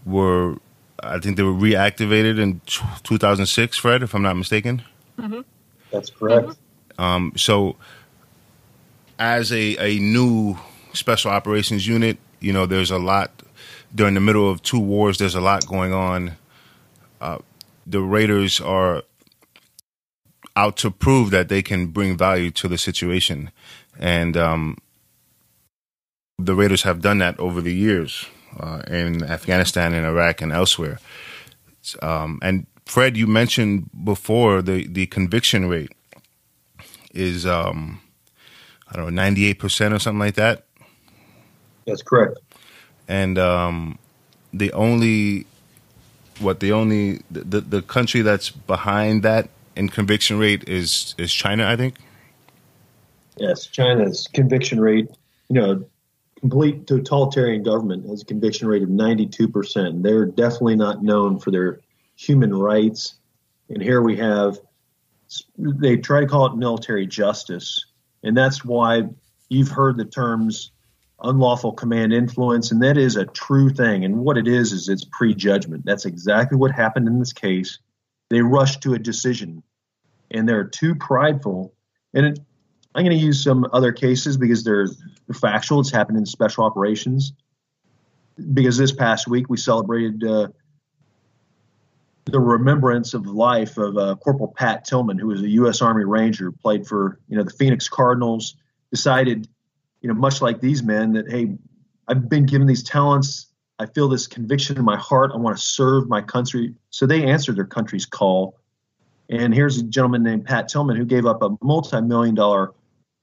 [0.05, 0.57] were,
[1.03, 4.83] I think they were reactivated in 2006, Fred, if I'm not mistaken.
[5.19, 5.41] Mm-hmm.
[5.91, 6.57] That's correct.
[6.99, 7.77] Um, so,
[9.19, 10.57] as a a new
[10.93, 12.19] special operations unit.
[12.41, 13.31] You know, there's a lot
[13.95, 15.19] during the middle of two wars.
[15.19, 16.37] There's a lot going on.
[17.21, 17.39] Uh,
[17.87, 19.03] the Raiders are
[20.57, 23.51] out to prove that they can bring value to the situation,
[23.99, 24.79] and um,
[26.45, 28.27] the Raiders have done that over the years
[28.59, 30.99] uh, in Afghanistan and Iraq and elsewhere.
[32.03, 35.93] Um, and Fred, you mentioned before the the conviction rate
[37.13, 38.01] is um,
[38.89, 40.65] I don't know ninety eight percent or something like that.
[41.87, 42.39] That's correct.
[43.09, 43.99] And um,
[44.53, 45.47] the only
[46.39, 51.67] what the only the, the country that's behind that in conviction rate is is China,
[51.67, 51.97] I think.
[53.37, 55.09] Yes, China's conviction rate,
[55.49, 55.85] you know,
[56.41, 60.03] complete totalitarian government has a conviction rate of 92%.
[60.03, 61.81] They're definitely not known for their
[62.17, 63.15] human rights.
[63.69, 64.59] And here we have,
[65.59, 67.85] they try to call it military justice.
[68.23, 69.05] And that's why
[69.49, 70.73] you've heard the terms
[71.23, 72.73] unlawful command influence.
[72.73, 74.05] And that is a true thing.
[74.05, 75.85] And what it is, is it's prejudgment.
[75.85, 77.79] That's exactly what happened in this case.
[78.31, 79.63] They rushed to a decision
[80.31, 81.75] and they're too prideful.
[82.15, 82.41] And it,
[82.95, 84.89] I'm going to use some other cases because they're
[85.33, 85.81] factual.
[85.81, 87.33] It's happened in special operations.
[88.53, 90.49] Because this past week we celebrated uh,
[92.25, 95.83] the remembrance of life of uh, Corporal Pat Tillman, who was a U.S.
[95.83, 98.57] Army Ranger, played for you know the Phoenix Cardinals.
[98.91, 99.47] Decided,
[100.01, 101.57] you know, much like these men, that hey,
[102.09, 103.47] I've been given these talents.
[103.79, 105.31] I feel this conviction in my heart.
[105.33, 106.75] I want to serve my country.
[106.91, 108.59] So they answered their country's call.
[109.29, 112.73] And here's a gentleman named Pat Tillman who gave up a multi-million dollar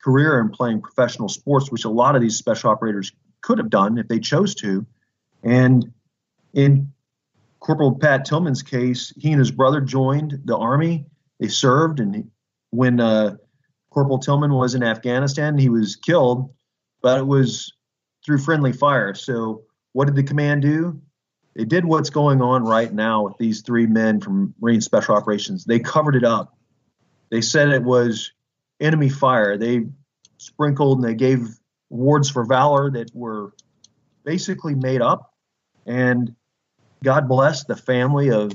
[0.08, 3.98] career in playing professional sports, which a lot of these special operators could have done
[3.98, 4.86] if they chose to.
[5.44, 5.92] And
[6.54, 6.94] in
[7.60, 11.08] Corporal Pat Tillman's case, he and his brother joined the army.
[11.42, 12.32] They served, and
[12.70, 13.36] when uh,
[13.90, 16.54] Corporal Tillman was in Afghanistan, he was killed,
[17.02, 17.74] but it was
[18.26, 19.14] through friendly fire.
[19.14, 21.02] So, what did the command do?
[21.54, 25.66] They did what's going on right now with these three men from Marine Special Operations.
[25.66, 26.56] They covered it up.
[27.30, 28.32] They said it was
[28.80, 29.58] enemy fire.
[29.58, 29.86] They
[30.38, 31.48] sprinkled and they gave
[31.92, 33.54] awards for valor that were
[34.24, 35.34] basically made up.
[35.86, 36.36] And
[37.04, 38.52] God bless the family of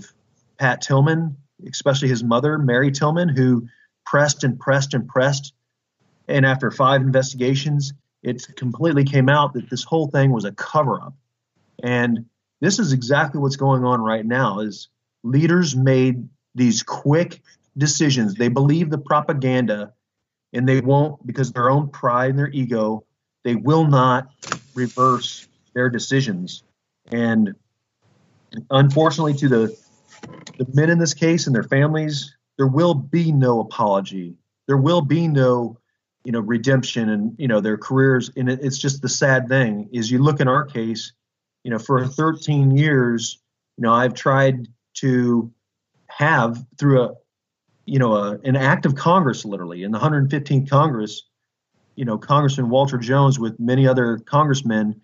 [0.59, 1.37] Pat Tillman,
[1.69, 3.69] especially his mother, Mary Tillman, who
[4.05, 5.55] pressed and pressed and pressed.
[6.29, 11.01] And after five investigations, it completely came out that this whole thing was a cover
[11.01, 11.15] up.
[11.83, 12.27] And
[12.61, 14.89] this is exactly what's going on right now is
[15.25, 17.41] leaders made these quick
[17.77, 18.35] decisions.
[18.35, 19.95] They believe the propaganda
[20.53, 23.05] and they won't because their own pride and their ego
[23.45, 24.29] they will not
[24.75, 26.63] reverse their decisions.
[27.11, 27.55] And
[28.71, 29.79] unfortunately to the
[30.59, 34.37] the men in this case and their families there will be no apology.
[34.67, 35.79] There will be no
[36.25, 38.31] you know redemption and you know their careers.
[38.37, 41.13] And it, it's just the sad thing is you look in our case
[41.65, 43.39] you know for 13 years
[43.77, 45.53] you know i've tried to
[46.09, 47.15] have through a
[47.85, 51.23] you know, a, an act of Congress, literally in the 115th Congress,
[51.97, 55.01] you know, Congressman Walter Jones with many other congressmen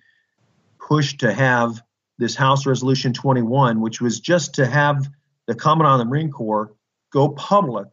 [0.78, 1.82] pushed to have
[2.18, 5.08] this House Resolution 21, which was just to have
[5.46, 6.72] the Commandant of the Marine Corps
[7.12, 7.88] go public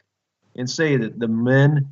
[0.55, 1.91] and say that the men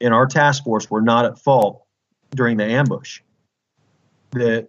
[0.00, 1.84] in our task force were not at fault
[2.30, 3.20] during the ambush.
[4.30, 4.68] The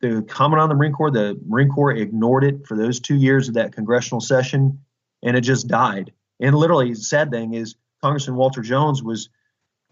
[0.00, 3.48] the Commandant of the Marine Corps, the Marine Corps ignored it for those two years
[3.48, 4.78] of that congressional session,
[5.24, 6.12] and it just died.
[6.40, 9.28] And literally, the sad thing is, Congressman Walter Jones was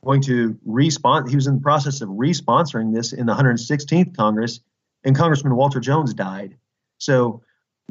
[0.04, 1.28] going to respond.
[1.28, 4.60] He was in the process of responsoring this in the 116th Congress,
[5.04, 6.56] and Congressman Walter Jones died.
[6.98, 7.42] So,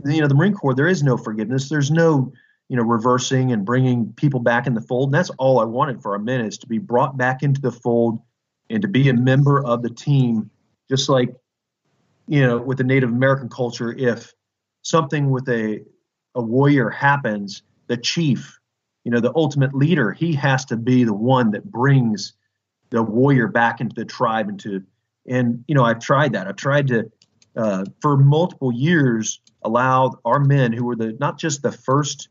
[0.05, 1.69] you know, the Marine Corps, there is no forgiveness.
[1.69, 2.31] There's no,
[2.69, 5.09] you know, reversing and bringing people back in the fold.
[5.09, 7.71] And that's all I wanted for our men is to be brought back into the
[7.71, 8.19] fold
[8.69, 10.49] and to be a member of the team,
[10.89, 11.29] just like,
[12.27, 13.93] you know, with the Native American culture.
[13.93, 14.33] If
[14.81, 15.83] something with a
[16.35, 18.59] a warrior happens, the chief,
[19.03, 22.33] you know, the ultimate leader, he has to be the one that brings
[22.89, 24.83] the warrior back into the tribe into
[25.27, 26.47] and you know I've tried that.
[26.47, 27.11] I've tried to
[27.55, 32.29] uh, for multiple years allow our men who were the not just the first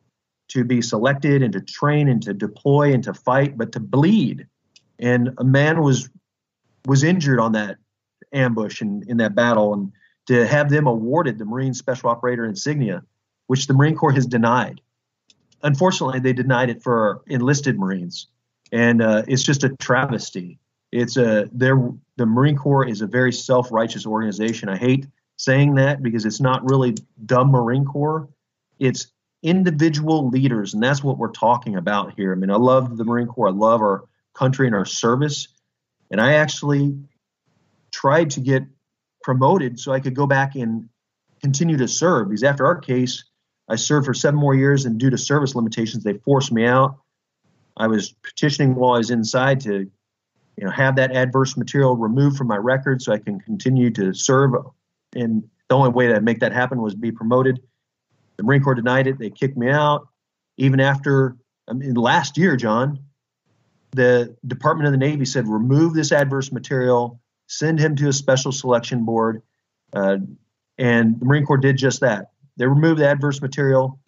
[0.49, 4.47] to be selected and to train and to deploy and to fight, but to bleed.
[4.99, 6.09] And a man was
[6.87, 7.79] was injured on that
[8.33, 9.93] ambush and in that battle, and
[10.27, 13.03] to have them awarded the Marine Special Operator insignia,
[13.47, 14.81] which the Marine Corps has denied
[15.65, 18.29] unfortunately, they denied it for enlisted Marines,
[18.71, 20.61] and uh, it's just a travesty.
[20.93, 21.49] It's a.
[21.53, 24.69] The Marine Corps is a very self-righteous organization.
[24.69, 26.95] I hate saying that because it's not really
[27.27, 28.29] dumb Marine Corps.
[28.79, 29.09] It's
[29.43, 32.33] individual leaders, and that's what we're talking about here.
[32.33, 33.49] I mean, I love the Marine Corps.
[33.49, 34.05] I love our
[34.35, 35.49] country and our service,
[36.13, 36.97] and I actually
[37.91, 38.63] tried to get
[39.23, 40.89] promoted so I could go back and
[41.41, 42.29] continue to serve.
[42.29, 43.25] Because after our case,
[43.69, 46.97] I served for seven more years, and due to service limitations, they forced me out.
[47.77, 49.91] I was petitioning while I was inside to,
[50.57, 54.13] you know, have that adverse material removed from my record so I can continue to
[54.13, 54.53] serve.
[55.17, 57.61] And the only way to make that happen was be promoted.
[58.37, 59.19] The Marine Corps denied it.
[59.19, 60.09] They kicked me out.
[60.57, 61.37] Even after
[61.69, 63.01] I mean, last year, John,
[63.93, 68.53] the Department of the Navy said remove this adverse material, send him to a special
[68.53, 69.43] selection board,
[69.93, 70.19] uh,
[70.79, 72.33] and the Marine Corps did just that.
[72.57, 73.99] They removed the adverse material.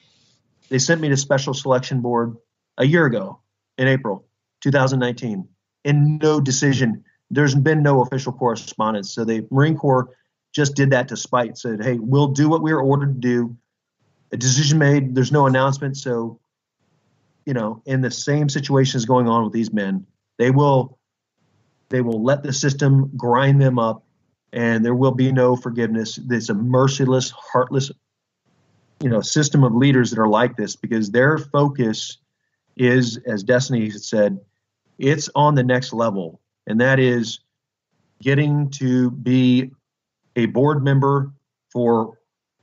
[0.69, 2.37] They sent me to special selection board
[2.79, 3.41] a year ago
[3.79, 4.27] in April
[4.63, 5.49] 2019,
[5.85, 7.05] and no decision.
[7.31, 9.15] There's been no official correspondence.
[9.15, 10.09] So the Marine Corps
[10.55, 11.59] just did that to spite.
[11.59, 13.57] Said, "Hey, we'll do what we were ordered to do."
[14.33, 15.15] A decision made.
[15.15, 15.97] There's no announcement.
[15.97, 16.41] So
[17.47, 20.05] you know, in the same situation is going on with these men.
[20.39, 20.99] They will
[21.89, 24.05] they will let the system grind them up
[24.53, 26.19] and there will be no forgiveness.
[26.31, 27.93] It's a merciless, heartless,
[29.01, 32.19] you know, system of leaders that are like this because their focus
[32.77, 34.41] is, as Destiny said,
[34.99, 37.41] it's on the next level, and that is
[38.23, 39.71] getting to be
[40.37, 41.33] a board member
[41.71, 42.19] for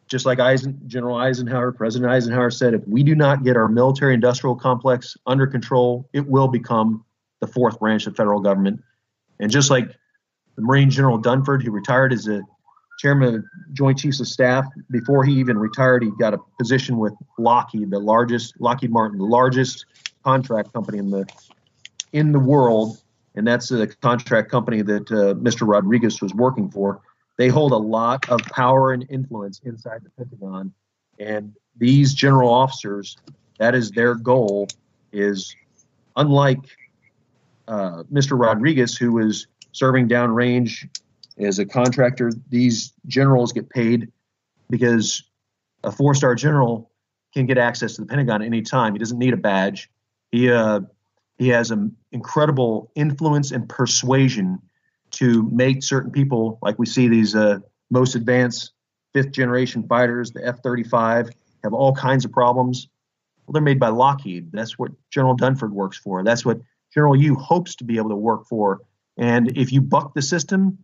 [0.07, 4.13] just like Eisen, General Eisenhower, President Eisenhower said, if we do not get our military
[4.13, 7.03] industrial complex under control, it will become
[7.39, 8.81] the fourth branch of federal government.
[9.39, 9.88] And just like
[10.55, 12.41] the Marine General Dunford, who retired as a
[13.00, 17.14] chairman of Joint Chiefs of Staff, before he even retired, he got a position with
[17.38, 19.86] Lockheed, the largest Lockheed Martin, the largest
[20.24, 21.26] contract company in the
[22.14, 23.02] in the world,
[23.36, 25.68] and that's the contract company that uh, Mr.
[25.68, 27.02] Rodriguez was working for
[27.38, 30.74] they hold a lot of power and influence inside the Pentagon.
[31.20, 33.18] And these general officers,
[33.58, 34.68] that is their goal,
[35.12, 35.56] is
[36.16, 36.60] unlike
[37.68, 38.39] uh, Mr.
[38.39, 40.88] Rodriguez, who was serving downrange
[41.38, 44.11] as a contractor, these generals get paid
[44.69, 45.23] because
[45.84, 46.91] a four star general
[47.34, 48.93] can get access to the Pentagon at any time.
[48.93, 49.89] He doesn't need a badge.
[50.31, 50.81] He, uh,
[51.38, 54.59] he has an incredible influence and persuasion
[55.11, 57.59] to make certain people, like we see these uh,
[57.89, 58.71] most advanced
[59.13, 61.29] fifth generation fighters, the F 35,
[61.63, 62.88] have all kinds of problems.
[63.45, 64.51] Well, they're made by Lockheed.
[64.51, 66.23] That's what General Dunford works for.
[66.23, 66.59] That's what
[66.93, 68.81] General Yoo hopes to be able to work for.
[69.17, 70.79] And if you buck the system,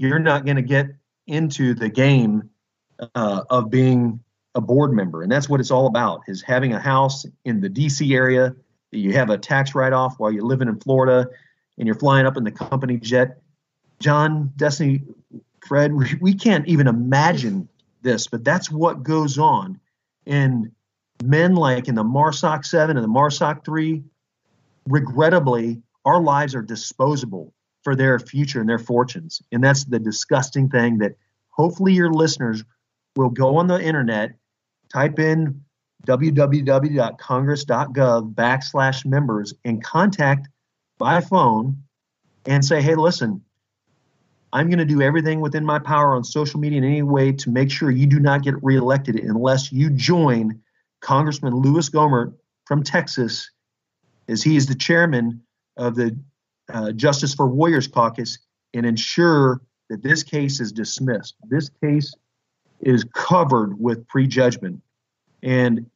[0.00, 0.86] you're not going to get
[1.26, 2.48] into the game
[3.14, 4.18] uh, of being
[4.54, 5.22] a board member.
[5.22, 8.56] And that's what it's all about is having a house in the DC area.
[8.92, 11.28] You have a tax write-off while you're living in Florida
[11.76, 13.42] and you're flying up in the company jet.
[14.00, 15.02] John, Destiny,
[15.66, 17.68] Fred, we, can't even imagine
[18.00, 19.78] this, but that's what goes on.
[20.26, 20.72] And
[21.22, 24.02] men like in the MARSOC 7 and the MARSOC 3,
[24.88, 27.52] regrettably, our lives are disposable
[27.82, 29.40] for their future and their fortunes.
[29.52, 31.12] And that's the disgusting thing that
[31.50, 32.62] hopefully your listeners
[33.16, 34.32] will go on the internet,
[34.92, 35.62] type in
[36.06, 40.48] www.congress.gov backslash members and contact
[40.98, 41.82] by phone
[42.46, 43.42] and say, hey, listen,
[44.52, 47.50] I'm going to do everything within my power on social media in any way to
[47.50, 50.60] make sure you do not get reelected unless you join
[51.00, 52.34] Congressman Lewis Gohmert
[52.66, 53.50] from Texas,
[54.28, 55.42] as he is the chairman
[55.76, 56.18] of the
[56.72, 58.38] uh, Justice for Warriors Caucus,
[58.74, 61.34] and ensure that this case is dismissed.
[61.48, 62.14] This case
[62.80, 64.80] is covered with prejudgment.
[65.42, 65.86] And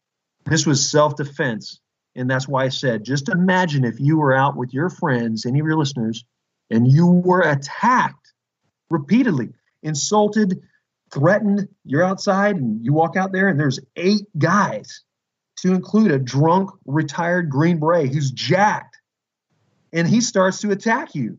[0.46, 1.80] this was self defense.
[2.16, 5.58] And that's why I said, just imagine if you were out with your friends, any
[5.58, 6.24] of your listeners,
[6.70, 8.32] and you were attacked
[8.88, 9.48] repeatedly,
[9.82, 10.60] insulted,
[11.12, 11.68] threatened.
[11.84, 15.02] You're outside and you walk out there, and there's eight guys,
[15.58, 18.93] to include a drunk, retired Green Beret who's jacked,
[19.94, 21.38] and he starts to attack you.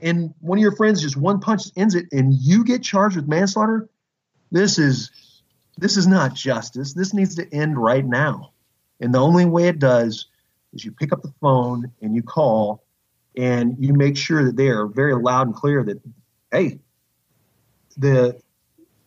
[0.00, 3.26] And one of your friends just one punch ends it, and you get charged with
[3.26, 3.88] manslaughter.
[4.52, 5.10] This is
[5.76, 6.92] this is not justice.
[6.92, 8.52] This needs to end right now.
[9.00, 10.26] And the only way it does
[10.72, 12.84] is you pick up the phone and you call
[13.36, 16.00] and you make sure that they are very loud and clear that,
[16.52, 16.80] hey,
[17.96, 18.40] the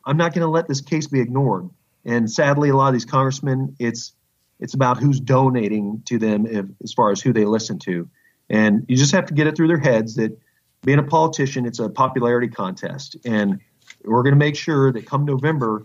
[0.06, 1.70] I'm not going to let this case be ignored.
[2.04, 4.14] And sadly, a lot of these congressmen, it's
[4.60, 8.10] it's about who's donating to them if, as far as who they listen to.
[8.52, 10.38] And you just have to get it through their heads that
[10.84, 13.16] being a politician, it's a popularity contest.
[13.26, 13.62] And
[14.04, 15.84] we're going to make sure that come November,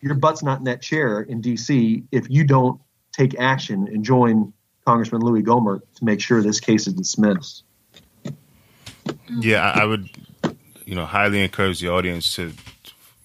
[0.00, 2.02] your butt's not in that chair in D.C.
[2.10, 2.80] if you don't
[3.12, 4.52] take action and join
[4.84, 7.62] Congressman Louis Gohmert to make sure this case is dismissed.
[9.28, 10.10] Yeah, I would,
[10.84, 12.52] you know, highly encourage the audience to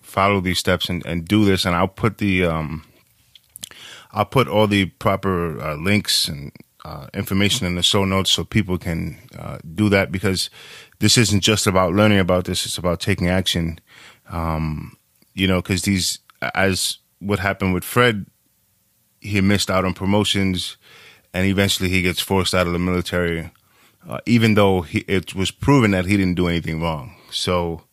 [0.01, 1.65] follow these steps and, and do this.
[1.65, 2.85] And I'll put the, um,
[4.11, 6.51] I'll put all the proper uh, links and
[6.85, 10.49] uh, information in the show notes so people can uh, do that because
[10.99, 13.79] this isn't just about learning about this; it's about taking action.
[14.29, 14.97] Um,
[15.33, 16.19] you know, because these,
[16.55, 18.25] as what happened with Fred,
[19.19, 20.77] he missed out on promotions,
[21.33, 23.51] and eventually he gets forced out of the military,
[24.07, 27.15] uh, even though he, it was proven that he didn't do anything wrong.
[27.31, 27.83] So,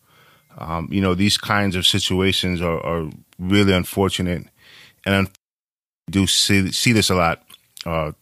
[0.59, 4.47] um, you know, these kinds of situations are, are really unfortunate,
[5.05, 5.31] and I
[6.11, 7.43] do see see this a lot
[7.85, 8.13] uh,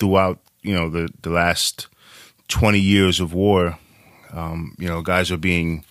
[0.00, 1.86] throughout you know the the last
[2.48, 3.78] twenty years of war.
[4.32, 5.84] Um, you know, guys are being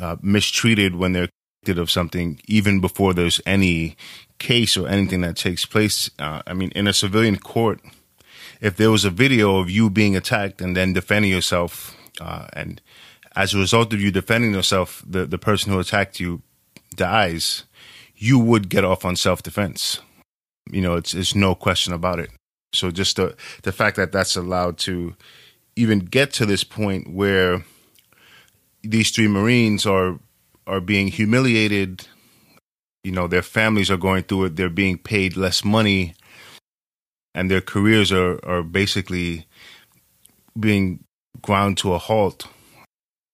[0.00, 1.28] uh, mistreated when they're
[1.62, 3.96] convicted of something, even before there's any
[4.38, 6.10] case or anything that takes place.
[6.18, 7.80] Uh, I mean, in a civilian court,
[8.60, 12.80] if there was a video of you being attacked and then defending yourself, uh, and
[13.36, 16.42] as a result of you defending yourself, the, the person who attacked you
[16.96, 17.64] dies,
[18.16, 20.00] you would get off on self defense.
[20.70, 22.30] You know, it's, it's no question about it.
[22.72, 25.16] So just the the fact that that's allowed to
[25.76, 27.64] even get to this point where
[28.82, 30.18] these three Marines are
[30.66, 32.06] are being humiliated.
[33.04, 34.56] You know, their families are going through it.
[34.56, 36.14] They're being paid less money,
[37.34, 39.46] and their careers are are basically
[40.58, 41.04] being
[41.40, 42.48] ground to a halt.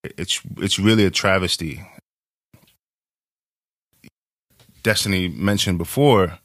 [0.04, 1.82] It's it's really a travesty.
[4.82, 6.38] Destiny mentioned before.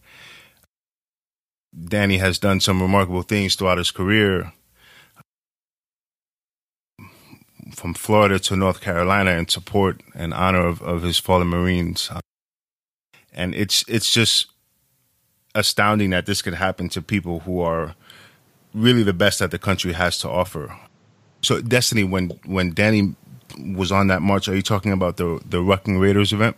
[1.78, 4.54] Danny has done some remarkable things throughout his career
[7.74, 12.10] from Florida to North Carolina in support and honor of, of his fallen Marines.
[13.32, 14.48] And it's it's just
[15.56, 17.96] astounding that this could happen to people who are
[18.74, 20.78] really the best that the country has to offer.
[21.42, 23.16] So Destiny, when when Danny
[23.58, 26.58] was on that march, are you talking about the the Rucking Raiders event?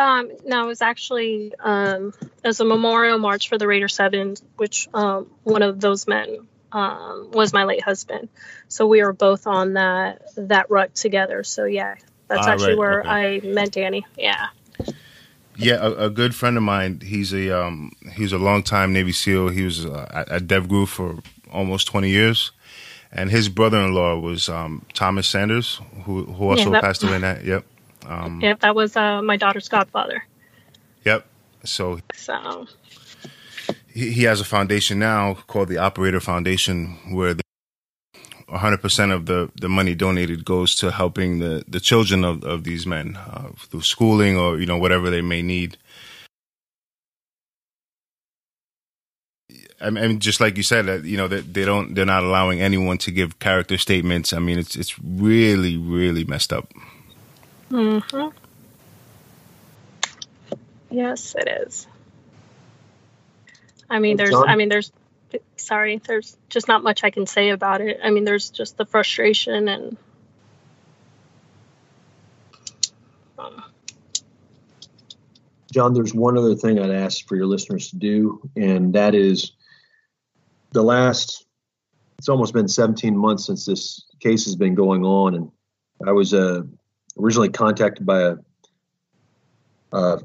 [0.00, 4.88] Um, no, it was actually um, as a memorial march for the Raider Seven, which
[4.94, 8.30] um, one of those men um, was my late husband.
[8.68, 11.44] So we were both on that that ruck together.
[11.44, 11.96] So yeah,
[12.28, 12.78] that's ah, actually right.
[12.78, 13.08] where okay.
[13.10, 14.06] I met Danny.
[14.16, 14.46] Yeah.
[15.56, 17.00] Yeah, a, a, good friend of mine.
[17.04, 19.48] He's a um, he's a longtime Navy SEAL.
[19.50, 21.18] He was uh, at, at DevGru for
[21.52, 22.52] almost twenty years,
[23.12, 27.16] and his brother-in-law was um, Thomas Sanders, who who also yeah, that, passed away.
[27.16, 27.66] In that, yep.
[28.10, 30.24] Um, yep, that was uh, my daughter's godfather.
[31.04, 31.24] Yep.
[31.64, 32.00] So.
[32.14, 32.66] So
[33.92, 37.36] he, has a foundation now called the Operator Foundation, where
[38.48, 42.86] 100% of the, the money donated goes to helping the, the children of, of these
[42.86, 45.76] men uh, through schooling or you know whatever they may need.
[49.82, 52.60] I mean, just like you said, that you know that they don't, they're not allowing
[52.60, 54.32] anyone to give character statements.
[54.32, 56.72] I mean, it's it's really, really messed up.
[57.70, 57.98] Hmm.
[60.90, 61.86] Yes, it is.
[63.88, 64.92] I mean, there's, I mean, there's,
[65.56, 68.00] sorry, there's just not much I can say about it.
[68.02, 69.96] I mean, there's just the frustration and.
[73.38, 73.64] Um,
[75.72, 79.52] John, there's one other thing I'd ask for your listeners to do, and that is
[80.72, 81.46] the last,
[82.18, 85.34] it's almost been 17 months since this case has been going on.
[85.34, 85.50] And
[86.06, 86.62] I was uh,
[87.20, 88.36] originally contacted by a,
[89.92, 90.20] a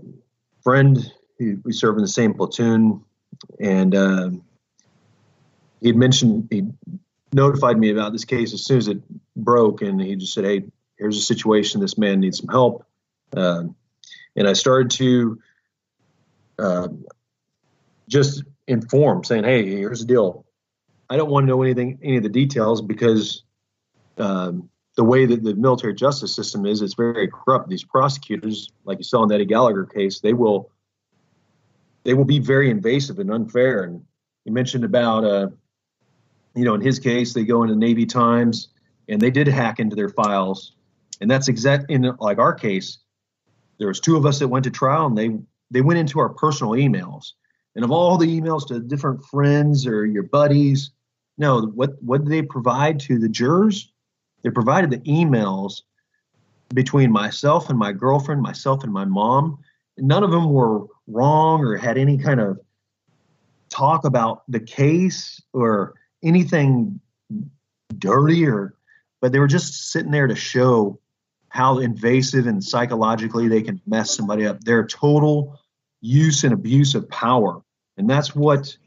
[0.64, 3.04] friend who we serve in the same platoon
[3.60, 4.30] and uh,
[5.82, 6.64] he had mentioned he
[7.34, 8.98] notified me about this case as soon as it
[9.36, 10.64] broke, and he just said, "Hey,
[10.98, 11.82] here's a situation.
[11.82, 12.86] This man needs some help."
[13.36, 13.66] Uh,
[14.36, 15.40] and I started to
[16.58, 16.88] uh,
[18.08, 20.46] just inform, saying, "Hey, here's the deal.
[21.10, 23.44] I don't want to know anything, any of the details, because
[24.18, 27.70] um, the way that the military justice system is, it's very corrupt.
[27.70, 30.72] These prosecutors, like you saw in that Eddie Gallagher case, they will
[32.04, 33.84] they will be very invasive and unfair.
[33.84, 34.04] And
[34.46, 35.48] you mentioned about, uh,
[36.56, 38.70] you know, in his case, they go into Navy Times
[39.10, 40.76] and they did hack into their files.
[41.20, 43.00] And that's exact in like our case.
[43.80, 45.32] There was two of us that went to trial, and they
[45.72, 47.34] they went into our personal emails.
[47.76, 50.92] And of all the emails to different friends or your buddies,
[51.38, 53.92] no, what what did they provide to the jurors?
[54.46, 55.82] They provided the emails
[56.72, 59.58] between myself and my girlfriend, myself and my mom.
[59.98, 62.60] None of them were wrong or had any kind of
[63.70, 67.00] talk about the case or anything
[67.98, 68.76] dirty or
[69.20, 71.00] but they were just sitting there to show
[71.50, 74.64] how invasive and psychologically they can mess somebody up.
[74.64, 75.60] Their total
[76.02, 77.64] use and abuse of power.
[77.98, 78.78] And that's what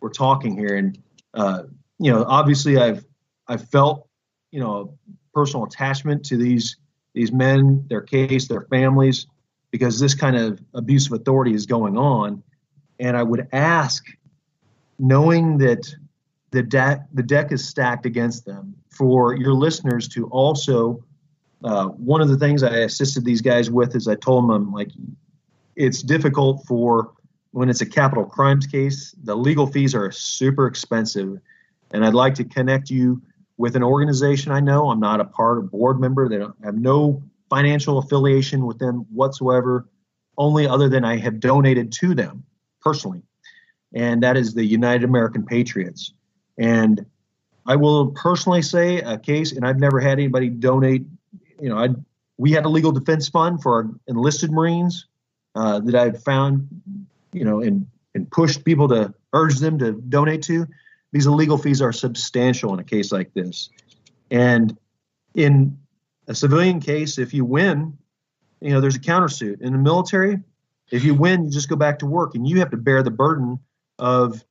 [0.00, 0.76] we're talking here.
[0.76, 0.98] And
[1.34, 1.64] uh,
[1.98, 3.04] you know obviously i've
[3.48, 4.08] i've felt
[4.54, 4.94] you know
[5.34, 6.76] personal attachment to these
[7.12, 9.26] these men their case their families
[9.74, 12.40] because this kind of abuse of authority is going on.
[13.00, 14.04] And I would ask
[15.00, 15.92] knowing that
[16.52, 18.76] the deck the deck is stacked against them.
[18.90, 21.02] For your listeners to also,
[21.64, 24.92] uh, one of the things I assisted these guys with is I told them like,
[25.74, 27.10] it's difficult for
[27.50, 29.12] when it's a capital crimes case.
[29.24, 31.40] The legal fees are super expensive,
[31.90, 33.20] and I'd like to connect you
[33.56, 34.90] with an organization I know.
[34.90, 36.28] I'm not a part of board member.
[36.28, 39.88] They don't have no financial affiliation with them whatsoever,
[40.36, 42.44] only other than I have donated to them
[42.80, 43.22] personally.
[43.94, 46.12] And that is the United American Patriots.
[46.58, 47.06] And
[47.66, 51.06] I will personally say a case, and I've never had anybody donate.
[51.60, 51.90] You know, I
[52.36, 55.06] we had a legal defense fund for our enlisted Marines
[55.54, 56.68] uh, that I've found,
[57.32, 60.66] you know, and and pushed people to urge them to donate to.
[61.14, 63.70] These illegal fees are substantial in a case like this,
[64.32, 64.76] and
[65.36, 65.78] in
[66.26, 67.96] a civilian case, if you win,
[68.60, 69.60] you know there's a countersuit.
[69.60, 70.40] In the military,
[70.90, 73.12] if you win, you just go back to work, and you have to bear the
[73.12, 73.60] burden
[73.96, 74.44] of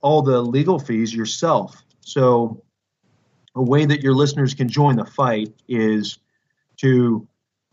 [0.00, 1.84] all the legal fees yourself.
[2.00, 2.64] So,
[3.54, 6.18] a way that your listeners can join the fight is
[6.78, 7.28] to,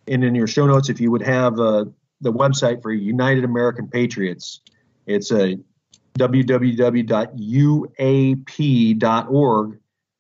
[0.10, 1.86] and in your show notes, if you would have uh,
[2.20, 4.60] the website for United American Patriots,
[5.06, 5.58] it's a
[6.18, 7.00] www.uap.org,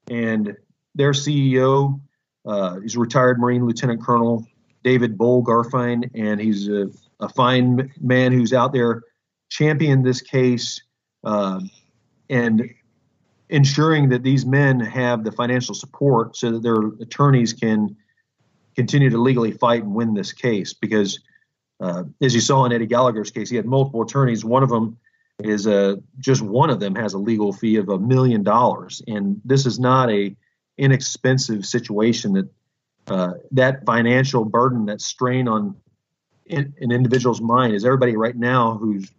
[0.09, 0.57] and
[0.95, 2.01] their CEO
[2.45, 4.45] uh, a retired Marine Lieutenant Colonel
[4.83, 9.03] David Bull Gurfein, and he's a, a fine man who's out there
[9.49, 10.81] championing this case
[11.23, 11.59] uh,
[12.29, 12.69] and
[13.49, 17.95] ensuring that these men have the financial support so that their attorneys can
[18.75, 20.73] continue to legally fight and win this case.
[20.73, 21.19] Because
[21.79, 24.45] uh, as you saw in Eddie Gallagher's case, he had multiple attorneys.
[24.45, 24.97] One of them
[25.39, 29.41] is a just one of them has a legal fee of a million dollars, and
[29.45, 30.35] this is not a
[30.77, 32.49] inexpensive situation that
[33.07, 35.75] uh, that financial burden, that strain on
[36.49, 39.11] an individual's mind is everybody right now who's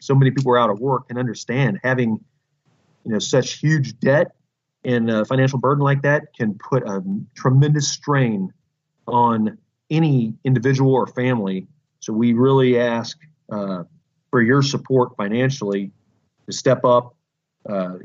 [0.00, 2.20] so many people are out of work can understand having
[3.04, 4.32] you know such huge debt
[4.84, 7.02] and a financial burden like that can put a
[7.34, 8.52] tremendous strain
[9.06, 9.58] on
[9.90, 11.66] any individual or family.
[12.00, 13.18] So we really ask
[13.50, 13.84] uh,
[14.34, 15.92] for your support financially
[16.44, 17.14] to step up,
[17.68, 17.98] uh,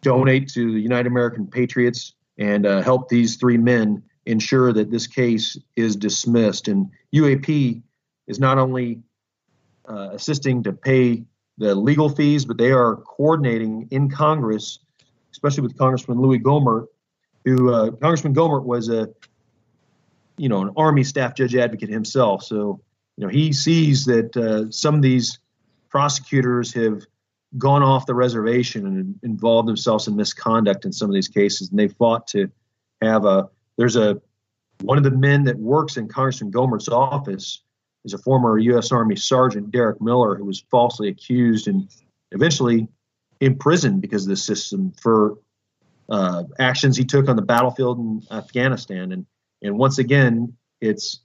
[0.00, 5.06] donate to the United American Patriots, and uh, help these three men ensure that this
[5.06, 6.66] case is dismissed.
[6.66, 7.80] And UAP
[8.26, 9.04] is not only
[9.88, 11.22] uh, assisting to pay
[11.58, 14.80] the legal fees, but they are coordinating in Congress,
[15.30, 16.88] especially with Congressman Louis Gohmert,
[17.44, 19.08] who uh, Congressman Gohmert was a,
[20.38, 22.42] you know, an Army staff judge advocate himself.
[22.42, 22.80] So,
[23.16, 25.38] you know, he sees that uh, some of these
[25.90, 27.02] prosecutors have
[27.58, 31.78] gone off the reservation and involved themselves in misconduct in some of these cases, and
[31.78, 32.50] they fought to
[33.00, 33.48] have a.
[33.76, 34.20] There's a
[34.80, 37.62] one of the men that works in Congressman Gohmert's office
[38.04, 38.90] is a former U.S.
[38.90, 41.88] Army Sergeant, Derek Miller, who was falsely accused and
[42.32, 42.88] eventually
[43.40, 45.38] imprisoned because of the system for
[46.08, 49.12] uh, actions he took on the battlefield in Afghanistan.
[49.12, 49.26] And
[49.62, 51.20] and once again, it's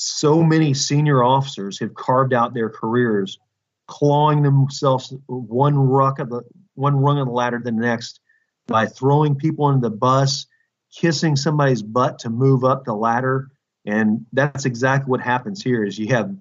[0.00, 3.38] so many senior officers have carved out their careers,
[3.86, 6.42] clawing themselves one rung of the
[6.74, 8.20] one rung of the ladder to the next
[8.66, 10.46] by throwing people into the bus,
[10.90, 13.50] kissing somebody's butt to move up the ladder.
[13.84, 16.34] And that's exactly what happens here is you have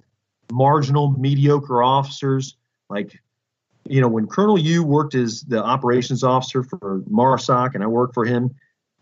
[0.51, 2.55] marginal mediocre officers.
[2.89, 3.20] Like
[3.86, 8.14] you know when colonel Yoo worked as the operations officer for marsoc and i worked
[8.14, 8.53] for him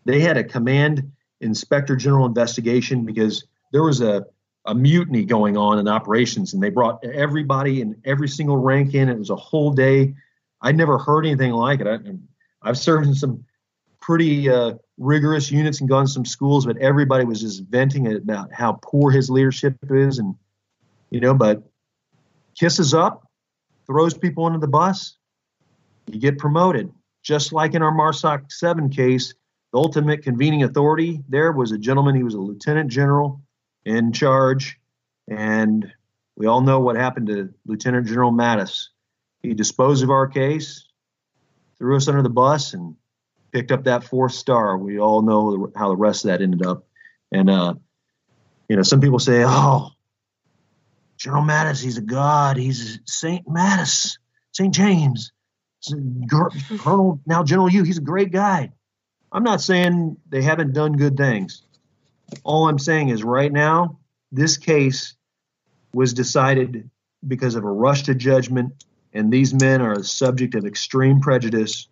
[0.05, 4.25] they had a command inspector general investigation because there was a,
[4.67, 9.09] a mutiny going on in operations and they brought everybody and every single rank in.
[9.09, 10.13] It was a whole day.
[10.61, 11.87] I'd never heard anything like it.
[11.87, 11.99] I,
[12.61, 13.45] i've served in some
[14.01, 18.51] pretty uh, rigorous units and gone to some schools, but everybody was just venting about
[18.53, 20.35] how poor his leadership is, and
[21.09, 21.63] you know, but
[22.59, 23.29] kisses up,
[23.85, 25.17] throws people under the bus,
[26.07, 26.91] you get promoted.
[27.23, 29.33] Just like in our Marsoc 7 case,
[29.73, 33.41] the ultimate convening authority there was a gentleman, he was a lieutenant general
[33.87, 34.77] in charge,
[35.29, 35.89] and
[36.35, 38.87] we all know what happened to Lieutenant General Mattis.
[39.41, 40.85] He disposed of our case,
[41.79, 42.95] threw us under the bus, and
[43.53, 44.77] picked up that fourth star.
[44.77, 46.85] We all know how the rest of that ended up.
[47.31, 47.75] And, uh,
[48.67, 49.91] you know, some people say, oh,
[51.17, 52.57] General Mattis, he's a god.
[52.57, 53.47] He's St.
[53.47, 54.17] Mattis,
[54.51, 54.73] St.
[54.73, 55.31] James,
[56.29, 58.73] Colonel, now General Yoo, he's a great guy.
[59.31, 61.63] I'm not saying they haven't done good things.
[62.43, 63.99] All I'm saying is right now,
[64.31, 65.15] this case
[65.93, 66.89] was decided
[67.27, 71.87] because of a rush to judgment, and these men are a subject of extreme prejudice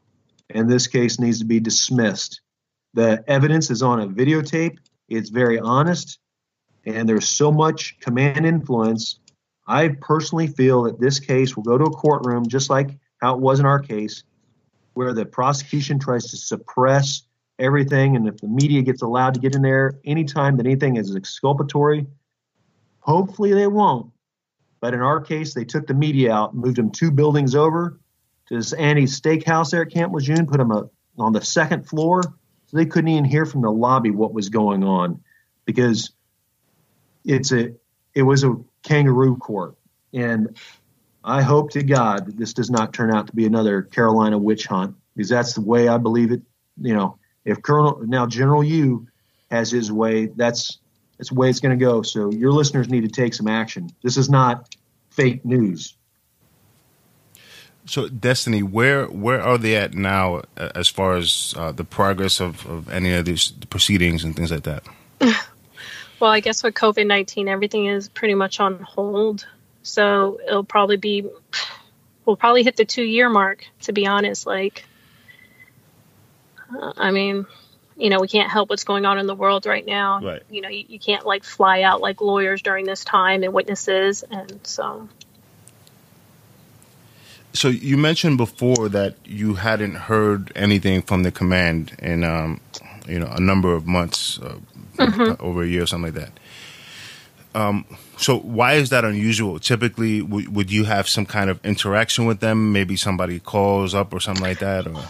[0.50, 2.42] and this case needs to be dismissed.
[2.94, 4.78] The evidence is on a videotape.
[5.10, 6.20] It's very honest,
[6.86, 9.20] and there's so much command influence
[9.68, 13.42] I personally feel that this case will go to a courtroom just like how it
[13.42, 14.24] was in our case,
[14.94, 17.24] where the prosecution tries to suppress
[17.60, 18.16] everything.
[18.16, 22.08] And if the media gets allowed to get in there anytime that anything is exculpatory,
[23.00, 24.12] hopefully they won't.
[24.80, 28.00] But in our case, they took the media out, moved them two buildings over
[28.48, 32.22] to this Annie's Steakhouse there at Camp Lejeune, put them a, on the second floor
[32.24, 35.22] so they couldn't even hear from the lobby what was going on
[35.66, 36.12] because
[37.24, 37.74] it's a
[38.14, 39.76] it was a kangaroo court
[40.14, 40.58] and
[41.24, 44.68] I hope to God that this does not turn out to be another Carolina witch
[44.68, 46.42] hunt because that's the way I believe it.
[46.80, 49.08] You know, if Colonel now General Yoo
[49.52, 50.80] has his way, that's
[51.18, 52.02] that's the way it's going to go.
[52.02, 53.90] So your listeners need to take some action.
[54.02, 54.76] This is not
[55.12, 55.96] fake news.
[57.88, 62.66] So, Destiny, where where are they at now as far as uh, the progress of,
[62.66, 64.84] of any of these proceedings and things like that?
[66.20, 69.46] well, I guess with COVID nineteen, everything is pretty much on hold.
[69.84, 71.30] So it'll probably be,
[72.26, 73.68] we'll probably hit the two year mark.
[73.82, 74.84] To be honest, like,
[76.74, 77.46] uh, I mean,
[77.98, 80.22] you know, we can't help what's going on in the world right now.
[80.22, 80.44] Right.
[80.50, 84.24] You know, you, you can't like fly out like lawyers during this time and witnesses,
[84.30, 85.08] and so
[87.56, 92.60] so you mentioned before that you hadn't heard anything from the command in, um,
[93.08, 94.58] you know, a number of months, uh,
[94.98, 95.44] mm-hmm.
[95.44, 96.40] over a year or something like that.
[97.60, 97.86] Um,
[98.18, 99.60] so why is that unusual?
[99.60, 102.74] Typically, w- would you have some kind of interaction with them?
[102.74, 105.02] Maybe somebody calls up or something like that, or.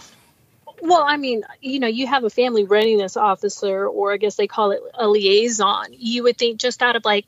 [0.86, 4.46] Well, I mean, you know, you have a family readiness officer, or I guess they
[4.46, 5.86] call it a liaison.
[5.90, 7.26] You would think just out of like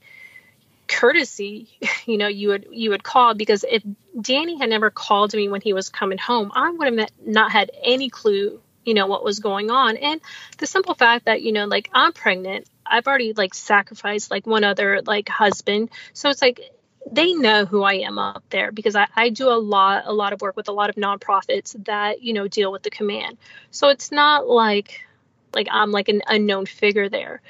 [0.87, 1.69] courtesy,
[2.07, 3.83] you know, you would you would call because if
[4.21, 7.73] Danny had never called me when he was coming home, I would have not had
[7.83, 9.97] any clue, you know, what was going on.
[9.97, 10.21] And
[10.59, 14.63] the simple fact that, you know, like I'm pregnant, I've already like sacrificed like one
[14.63, 15.91] other like husband.
[16.13, 16.61] So it's like
[17.11, 20.33] they know who I am up there because I, I do a lot a lot
[20.33, 23.39] of work with a lot of nonprofits that, you know, deal with the command.
[23.71, 25.01] So it's not like
[25.55, 27.41] like I'm like an unknown figure there.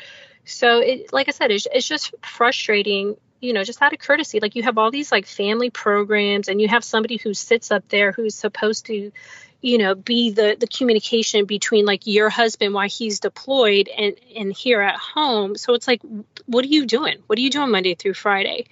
[0.44, 4.40] So it like I said, it's, it's just frustrating you know, just out of courtesy,
[4.40, 7.88] like you have all these like family programs and you have somebody who sits up
[7.88, 9.12] there who's supposed to,
[9.60, 14.52] you know, be the the communication between like your husband while he's deployed and and
[14.52, 15.56] here at home.
[15.56, 16.02] So it's like
[16.46, 17.18] what are you doing?
[17.26, 18.66] What are you doing Monday through Friday?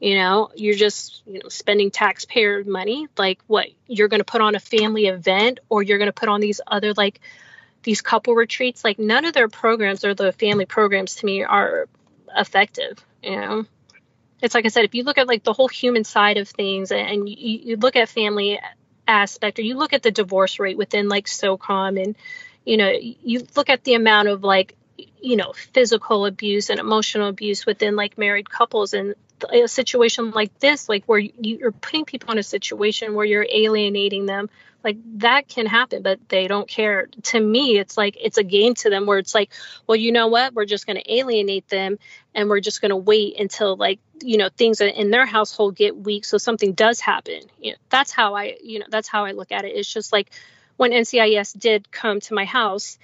[0.00, 3.08] You know, you're just, you know, spending taxpayer money.
[3.16, 3.68] Like what?
[3.86, 6.60] You're going to put on a family event or you're going to put on these
[6.66, 7.20] other like
[7.82, 8.84] these couple retreats.
[8.84, 11.88] Like none of their programs or the family programs to me are
[12.36, 13.66] effective, you know
[14.40, 16.92] it's like I said, if you look at like the whole human side of things
[16.92, 18.60] and you, you look at family
[19.06, 22.16] aspect or you look at the divorce rate within like SOCOM and,
[22.64, 24.76] you know, you look at the amount of like,
[25.20, 29.14] you know, physical abuse and emotional abuse within like married couples and
[29.50, 34.26] a situation like this, like where you're putting people in a situation where you're alienating
[34.26, 34.48] them
[34.84, 37.08] like that can happen but they don't care.
[37.24, 39.50] To me it's like it's a game to them where it's like
[39.86, 40.54] well you know what?
[40.54, 41.98] We're just going to alienate them
[42.34, 45.96] and we're just going to wait until like you know things in their household get
[45.96, 47.40] weak so something does happen.
[47.60, 49.68] You know that's how i you know that's how i look at it.
[49.68, 50.30] It's just like
[50.76, 52.98] when ncis did come to my house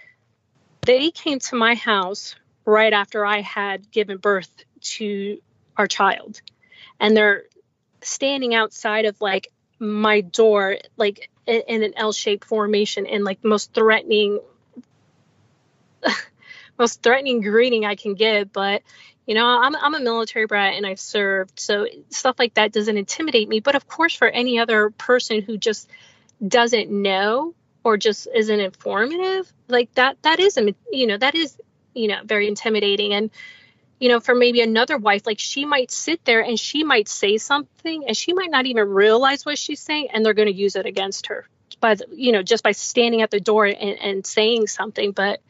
[0.82, 5.40] they came to my house right after i had given birth to
[5.76, 6.40] our child.
[7.00, 7.44] And they're
[8.02, 9.48] standing outside of like
[9.78, 14.40] my door like in, an L-shaped formation and like the most threatening
[16.78, 18.52] most threatening greeting I can give.
[18.52, 18.82] But
[19.26, 22.96] you know I'm, I'm a military brat and I've served so stuff like that doesn't
[22.96, 23.60] intimidate me.
[23.60, 25.88] But of course for any other person who just
[26.46, 30.58] doesn't know or just isn't informative like that that is
[30.90, 31.56] you know that is
[31.94, 33.12] you know very intimidating.
[33.12, 33.30] And
[34.04, 37.38] you know, for maybe another wife, like she might sit there and she might say
[37.38, 40.76] something and she might not even realize what she's saying and they're going to use
[40.76, 41.48] it against her
[41.80, 45.12] by, you know, just by standing at the door and, and saying something.
[45.12, 45.40] But,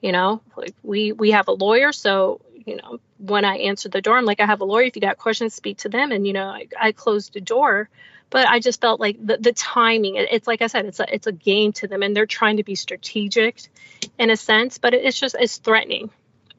[0.00, 1.90] you know, like we, we have a lawyer.
[1.90, 4.84] So, you know, when I answer the door, I'm like, I have a lawyer.
[4.84, 6.12] If you got questions, speak to them.
[6.12, 7.88] And, you know, I, I closed the door
[8.30, 10.14] but I just felt like the, the timing.
[10.16, 12.64] It's like I said, it's a it's a game to them, and they're trying to
[12.64, 13.60] be strategic,
[14.18, 14.78] in a sense.
[14.78, 16.08] But it's just it's threatening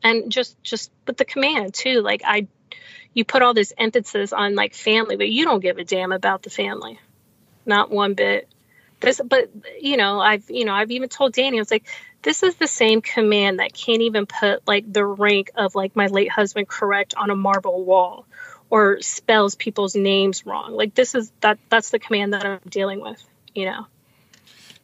[0.04, 2.48] and just just with the command too like i
[3.14, 6.44] you put all this emphasis on like family but you don't give a damn about
[6.44, 7.00] the family.
[7.66, 8.48] Not one bit.
[9.00, 9.50] This but
[9.82, 11.86] you know i've you know i've even told danny i was like
[12.22, 16.08] this is the same command that can't even put like the rank of like my
[16.08, 18.26] late husband correct on a marble wall
[18.70, 20.72] or spells people's names wrong.
[20.72, 23.22] Like this is that that's the command that i'm dealing with
[23.54, 23.88] you know.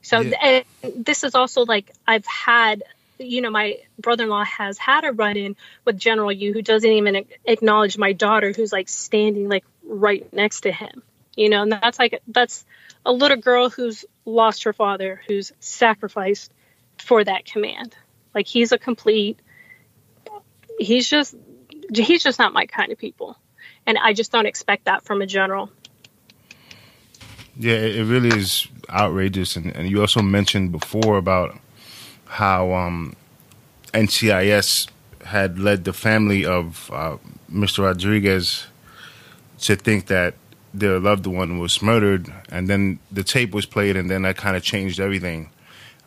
[0.01, 0.63] So yeah.
[0.83, 2.83] and this is also like i've had
[3.19, 5.55] you know, my brother in law has had a run in
[5.85, 10.61] with General Yoo who doesn't even acknowledge my daughter who's like standing like right next
[10.61, 11.03] to him.
[11.35, 12.65] You know, and that's like, that's
[13.05, 16.51] a little girl who's lost her father, who's sacrificed
[16.97, 17.95] for that command.
[18.33, 19.39] Like he's a complete,
[20.79, 21.35] he's just,
[21.93, 23.37] he's just not my kind of people.
[23.85, 25.69] And I just don't expect that from a general.
[27.57, 29.55] Yeah, it really is outrageous.
[29.55, 31.57] And, and you also mentioned before about
[32.29, 33.15] how um,
[33.93, 34.87] NCIS
[35.25, 37.17] had led the family of uh,
[37.51, 37.83] Mr.
[37.83, 38.67] Rodriguez
[39.59, 40.35] to think that
[40.73, 44.55] their loved one was murdered, and then the tape was played, and then that kind
[44.55, 45.49] of changed everything.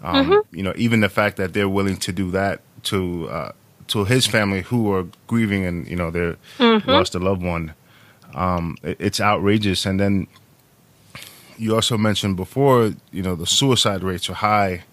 [0.02, 0.56] Um, mm-hmm.
[0.56, 3.52] You know, even the fact that they're willing to do that to uh,
[3.88, 6.88] to his family who are grieving and you know they mm-hmm.
[6.88, 7.74] lost a loved one,
[8.34, 9.84] um, it, it's outrageous.
[9.84, 10.28] And then
[11.58, 14.84] you also mentioned before, you know, the suicide rates are high,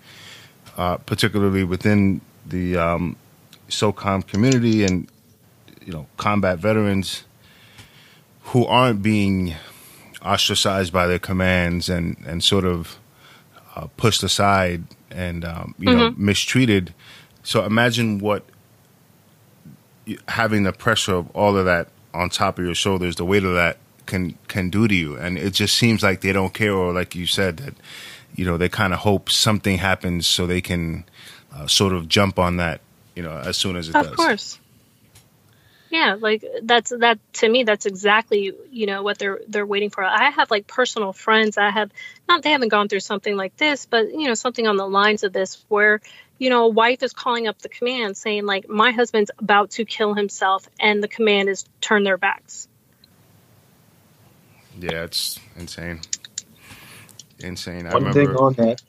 [0.79, 3.17] uh, particularly within the um,
[3.67, 5.09] SOCOM community and
[5.85, 7.25] you know combat veterans
[8.43, 9.55] who aren't being
[10.21, 12.97] ostracized by their commands and and sort of
[13.75, 15.99] uh, pushed aside and um, you mm-hmm.
[15.99, 16.93] know mistreated.
[17.43, 18.45] So imagine what
[20.29, 23.53] having the pressure of all of that on top of your shoulders, the weight of
[23.53, 26.93] that can can do to you, and it just seems like they don't care, or
[26.93, 27.73] like you said that
[28.39, 31.03] you know they kind of hope something happens so they can
[31.53, 32.79] uh, sort of jump on that
[33.13, 34.11] you know as soon as it of does.
[34.11, 34.59] Of course.
[35.89, 40.05] Yeah, like that's that to me that's exactly, you know, what they're they're waiting for.
[40.05, 41.91] I have like personal friends I have
[42.29, 45.23] not they haven't gone through something like this, but you know, something on the lines
[45.23, 45.99] of this where
[46.37, 49.83] you know, a wife is calling up the command saying like my husband's about to
[49.83, 52.69] kill himself and the command is turn their backs.
[54.79, 55.99] Yeah, it's insane.
[57.43, 57.85] Insane.
[57.85, 58.81] One remember, thing on that,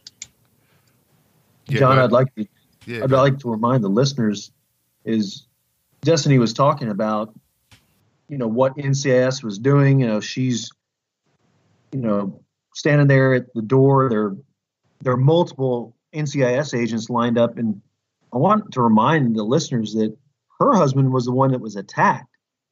[1.66, 2.46] yeah, John, I'd like to,
[2.86, 4.51] yeah, I'd like to remind the listeners
[5.05, 5.46] is
[6.03, 7.34] Destiny was talking about,
[8.28, 10.01] you know, what NCIS was doing.
[10.01, 10.70] You know, she's,
[11.92, 12.40] you know,
[12.74, 14.09] standing there at the door.
[14.09, 14.36] There,
[15.01, 17.80] there are multiple NCIS agents lined up, and
[18.32, 20.16] I want to remind the listeners that
[20.59, 22.26] her husband was the one that was attacked.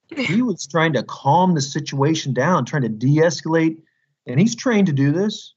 [0.08, 3.82] He was trying to calm the situation down, trying to de-escalate,
[4.26, 5.54] and he's trained to do this.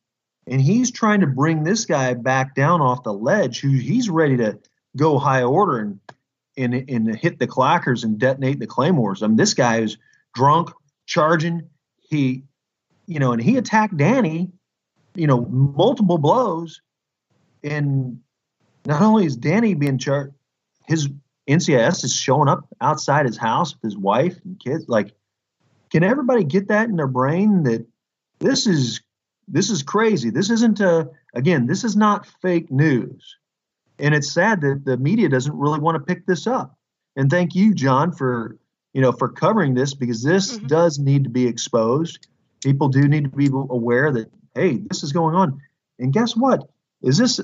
[0.51, 3.61] And he's trying to bring this guy back down off the ledge.
[3.61, 4.59] Who he's ready to
[4.97, 5.99] go high order and
[6.57, 9.23] and, and hit the clackers and detonate the claymores.
[9.23, 9.97] I mean, this guy is
[10.35, 10.69] drunk,
[11.05, 11.69] charging.
[12.01, 12.43] He,
[13.07, 14.51] you know, and he attacked Danny,
[15.15, 16.81] you know, multiple blows.
[17.63, 18.19] And
[18.85, 20.33] not only is Danny being charged,
[20.85, 21.07] his
[21.47, 24.85] NCIS is showing up outside his house with his wife and kids.
[24.89, 25.13] Like,
[25.89, 27.85] can everybody get that in their brain that
[28.39, 29.01] this is
[29.47, 30.29] this is crazy?
[30.29, 33.37] This isn't a again, this is not fake news.
[33.99, 36.77] And it's sad that the media doesn't really want to pick this up.
[37.15, 38.57] And thank you, John, for
[38.93, 40.67] you know for covering this because this mm-hmm.
[40.67, 42.27] does need to be exposed.
[42.63, 45.59] People do need to be aware that hey, this is going on.
[45.99, 46.69] And guess what?
[47.01, 47.39] Is this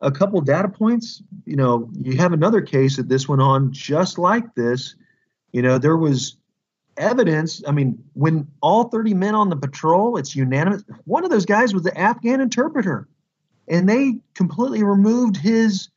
[0.00, 1.22] a couple data points?
[1.44, 4.94] You know, you have another case that this went on just like this.
[5.52, 6.36] You know, there was
[6.98, 7.62] evidence.
[7.66, 10.82] I mean, when all 30 men on the patrol, it's unanimous.
[11.04, 13.08] One of those guys was the Afghan interpreter
[13.68, 15.88] and they completely removed his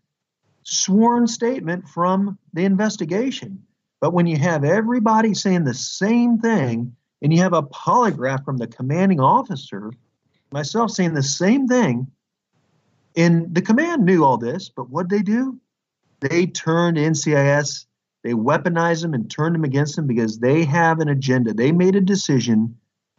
[0.64, 3.64] sworn statement from the investigation.
[4.00, 8.58] But when you have everybody saying the same thing, and you have a polygraph from
[8.58, 9.92] the commanding officer,
[10.52, 12.08] myself saying the same thing,
[13.16, 15.60] and the command knew all this, but what did they do?
[16.20, 17.86] They turned NCIS,
[18.24, 21.54] they weaponize them and turn them against them because they have an agenda.
[21.54, 22.78] They made a decision,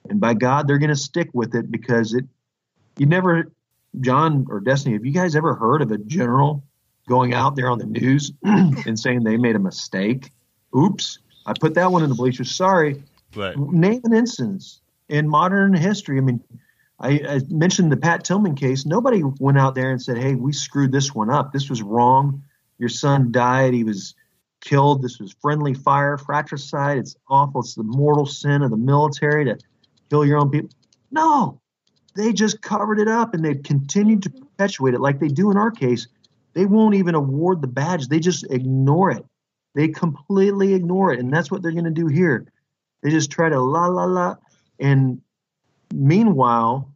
[0.09, 2.25] and by God, they're going to stick with it because it.
[2.99, 3.51] You never
[4.01, 6.65] John or Destiny, have you guys ever heard of a general
[7.09, 10.31] going out there on the news and saying they made a mistake?
[10.77, 12.51] Oops, I put that one in the bleachers.
[12.51, 13.03] Sorry.
[13.35, 13.57] Right.
[13.57, 16.19] Name an instance in modern history.
[16.19, 16.43] I mean,
[17.01, 18.87] I, I, mentioned the Pat Tillman case.
[18.87, 21.53] Nobody went out there and said, "Hey, we screwed this one up.
[21.53, 22.45] This was wrong.
[22.79, 23.75] Your son died.
[23.75, 24.15] He was
[24.63, 25.03] killed.
[25.03, 26.97] This was friendly fire, fratricide.
[26.97, 27.61] It's awful.
[27.61, 29.59] It's the mortal sin of the military to
[30.09, 30.71] kill your own people."
[31.11, 31.61] No,
[32.15, 35.59] they just covered it up and they've continued to perpetuate it like they do in
[35.59, 36.07] our case.
[36.55, 39.25] They won't even award the badge, they just ignore it.
[39.75, 41.21] They completely ignore it.
[41.21, 42.47] And that's what they're going to do here.
[43.03, 44.37] They just try to la la la.
[44.79, 45.21] And
[45.93, 46.91] meanwhile,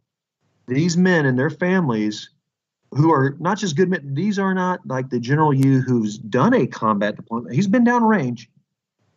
[0.67, 2.29] these men and their families
[2.91, 6.53] who are not just good men, these are not like the General Yoo who's done
[6.53, 7.53] a combat deployment.
[7.53, 8.47] He's been downrange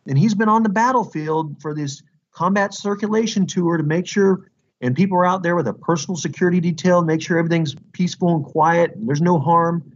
[0.07, 2.01] and he's been on the battlefield for this
[2.31, 4.51] combat circulation tour to make sure
[4.81, 8.43] and people are out there with a personal security detail, make sure everything's peaceful and
[8.43, 9.93] quiet, and there's no harm.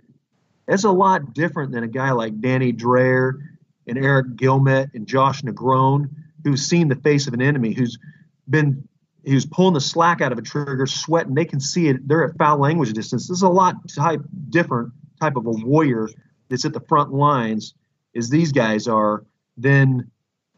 [0.68, 3.40] That's a lot different than a guy like Danny Draher
[3.88, 6.10] and Eric Gilmet and Josh Negron,
[6.44, 7.98] who's seen the face of an enemy, who's
[8.48, 8.88] been
[9.26, 11.34] who's pulling the slack out of a trigger, sweating.
[11.34, 12.08] They can see it.
[12.08, 13.28] They're at foul language distance.
[13.28, 16.10] This is a lot type different type of a warrior
[16.50, 17.74] that's at the front lines,
[18.16, 19.26] as these guys are,
[19.58, 20.12] than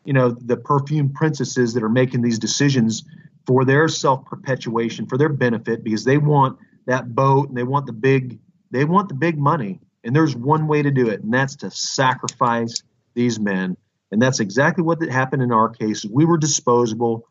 [0.04, 3.04] you know the perfume princesses that are making these decisions
[3.46, 7.86] for their self perpetuation, for their benefit, because they want that boat and they want
[7.86, 8.40] the big
[8.72, 9.80] they want the big money.
[10.04, 13.76] And there's one way to do it, and that's to sacrifice these men.
[14.12, 16.06] And that's exactly what happened in our case.
[16.06, 17.28] We were disposable.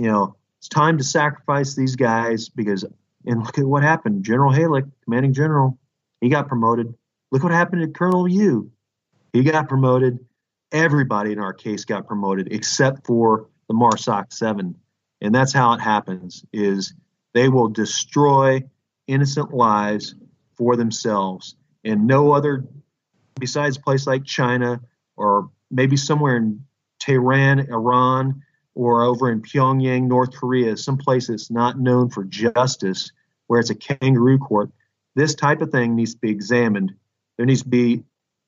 [0.00, 0.36] You know,
[0.66, 2.84] it's time to sacrifice these guys because,
[3.24, 4.24] and look at what happened.
[4.24, 5.78] General Hayek, commanding general,
[6.20, 6.92] he got promoted.
[7.30, 8.72] Look what happened to Colonel Yoo.
[9.32, 10.18] He got promoted.
[10.72, 14.74] Everybody in our case got promoted except for the MARSOC 7.
[15.20, 16.94] And that's how it happens is
[17.32, 18.64] they will destroy
[19.06, 20.16] innocent lives
[20.56, 21.54] for themselves.
[21.84, 22.64] And no other
[23.38, 24.80] besides a place like China
[25.16, 26.64] or maybe somewhere in
[26.98, 28.42] Tehran, Iran,
[28.76, 33.10] or over in Pyongyang, North Korea, some place that's not known for justice,
[33.46, 34.70] where it's a kangaroo court,
[35.14, 36.94] this type of thing needs to be examined.
[37.38, 38.04] There needs to be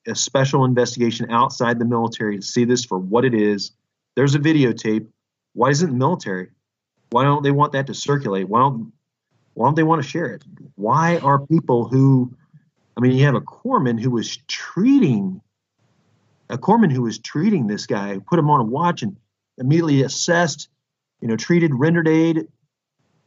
[0.07, 3.71] a special investigation outside the military to see this for what it is.
[4.15, 5.07] There's a videotape.
[5.53, 6.49] Why isn't the military?
[7.09, 8.47] Why don't they want that to circulate?
[8.47, 8.93] Why don't
[9.55, 10.43] why don't they want to share it?
[10.75, 12.35] Why are people who
[12.95, 15.41] I mean, you have a corpsman who was treating
[16.51, 19.17] a corpsman who was treating this guy, put him on a watch and
[19.59, 20.69] immediately assessed,
[21.21, 22.47] you know, treated, rendered aid,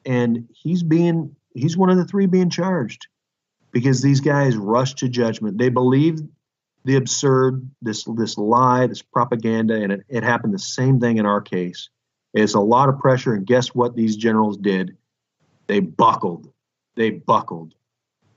[0.05, 3.07] and he's being he's one of the three being charged
[3.71, 5.59] because these guys rushed to judgment.
[5.59, 6.23] They believed
[6.85, 11.27] the absurd, this this lie, this propaganda, and it, it happened the same thing in
[11.27, 11.89] our case.
[12.35, 13.95] It's a lot of pressure, and guess what?
[13.95, 14.97] These generals did.
[15.67, 16.51] They buckled.
[16.97, 17.75] They buckled.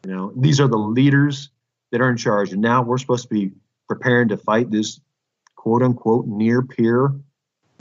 [0.06, 1.50] You know, these are the leaders
[1.92, 3.52] that are in charge, and now we're supposed to be
[3.88, 5.00] preparing to fight this
[5.56, 7.14] quote unquote near peer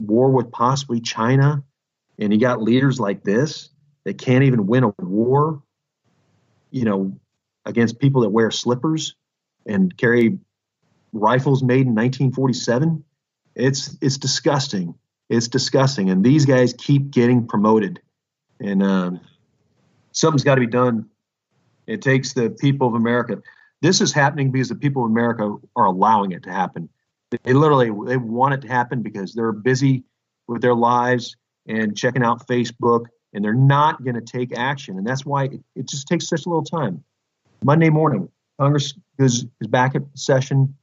[0.01, 1.63] war with possibly China.
[2.19, 3.69] And you got leaders like this
[4.03, 5.61] that can't even win a war,
[6.71, 7.19] you know,
[7.65, 9.15] against people that wear slippers
[9.65, 10.37] and carry
[11.11, 13.03] rifles made in 1947.
[13.55, 14.95] It's it's disgusting.
[15.29, 16.09] It's disgusting.
[16.09, 17.99] And these guys keep getting promoted.
[18.59, 19.21] And um,
[20.11, 21.09] something's got to be done.
[21.87, 23.41] It takes the people of America.
[23.81, 26.89] This is happening because the people of America are allowing it to happen.
[27.43, 30.03] They literally they want it to happen because they're busy
[30.47, 31.35] with their lives
[31.67, 34.97] and checking out Facebook, and they're not going to take action.
[34.97, 37.03] And that's why it, it, just takes such a little time.
[37.63, 40.75] Monday morning, Congress is, is back at session.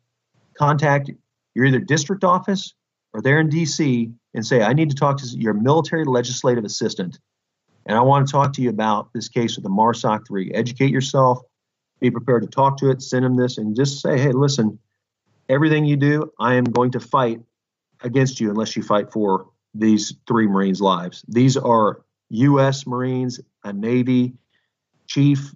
[0.59, 1.11] Contact
[1.55, 2.75] your either district office
[3.13, 4.11] or they're in D.C.
[4.35, 7.19] and say, I need to talk to your military legislative assistant.
[7.87, 10.53] And I want to talk to you about this case with the MARSOC 3.
[10.53, 11.41] Educate yourself,
[12.01, 14.79] be prepared to talk to it, send them this, and just say, hey, listen,
[15.49, 17.41] everything you do, I am going to fight
[18.03, 21.25] against you unless you fight for these three Marines' lives.
[21.29, 22.87] These are U.S.
[22.87, 24.35] Marines, a Navy
[25.07, 25.53] chief,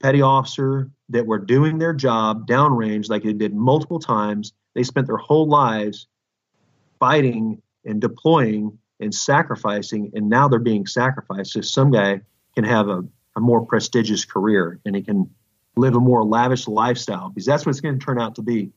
[0.00, 4.52] petty officer that were doing their job downrange like they did multiple times.
[4.74, 6.06] They spent their whole lives
[6.98, 12.20] fighting and deploying and sacrificing, and now they're being sacrificed so some guy
[12.54, 13.02] can have a,
[13.36, 15.30] a more prestigious career and he can
[15.76, 18.70] live a more lavish lifestyle because that's what it's going to turn out to be.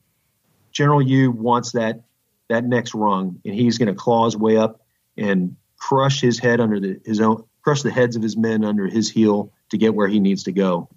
[0.74, 2.02] General Yoo wants that
[2.48, 4.82] that next rung, and he's going to claw his way up
[5.16, 8.86] and crush his head under the, his own, crush the heads of his men under
[8.86, 10.88] his heel to get where he needs to go.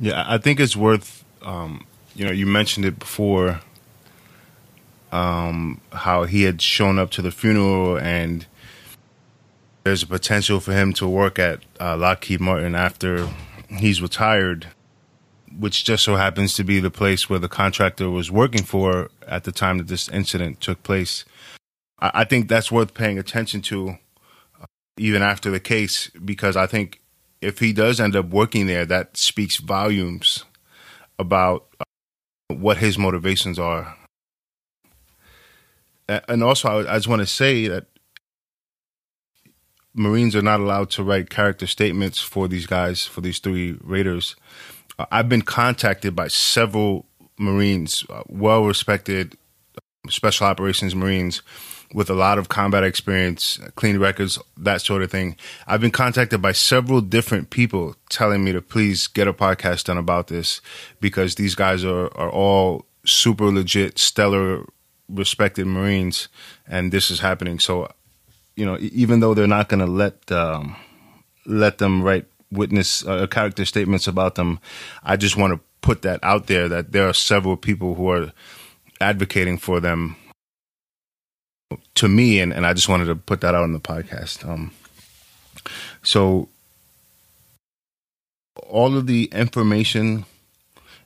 [0.00, 1.24] Yeah, I think it's worth.
[1.42, 1.86] Um,
[2.16, 3.60] you know, you mentioned it before.
[5.10, 8.46] Um, how he had shown up to the funeral, and
[9.84, 13.26] there's a potential for him to work at uh, Lockheed Martin after
[13.70, 14.66] he's retired
[15.56, 19.44] which just so happens to be the place where the contractor was working for at
[19.44, 21.24] the time that this incident took place.
[21.98, 23.98] I, I think that's worth paying attention to,
[24.60, 27.00] uh, even after the case, because I think
[27.40, 30.44] if he does end up working there, that speaks volumes
[31.18, 31.84] about uh,
[32.48, 33.96] what his motivations are.
[36.08, 37.86] And also, I, I just want to say that
[39.94, 44.36] Marines are not allowed to write character statements for these guys, for these three raiders.
[45.10, 47.06] I've been contacted by several
[47.38, 49.36] Marines, uh, well respected
[50.08, 51.42] special operations Marines
[51.94, 55.36] with a lot of combat experience, clean records, that sort of thing.
[55.66, 59.96] I've been contacted by several different people telling me to please get a podcast done
[59.96, 60.60] about this
[61.00, 64.66] because these guys are, are all super legit, stellar,
[65.08, 66.28] respected Marines,
[66.66, 67.58] and this is happening.
[67.58, 67.90] So,
[68.54, 70.76] you know, even though they're not going to let um,
[71.46, 74.58] let them write witness uh, character statements about them.
[75.02, 78.32] I just want to put that out there that there are several people who are
[79.00, 80.16] advocating for them
[81.94, 84.48] to me, and, and I just wanted to put that out on the podcast.
[84.48, 84.72] Um,
[86.02, 86.48] so,
[88.66, 90.24] all of the information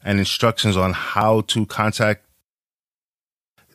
[0.04, 2.24] and instructions on how to contact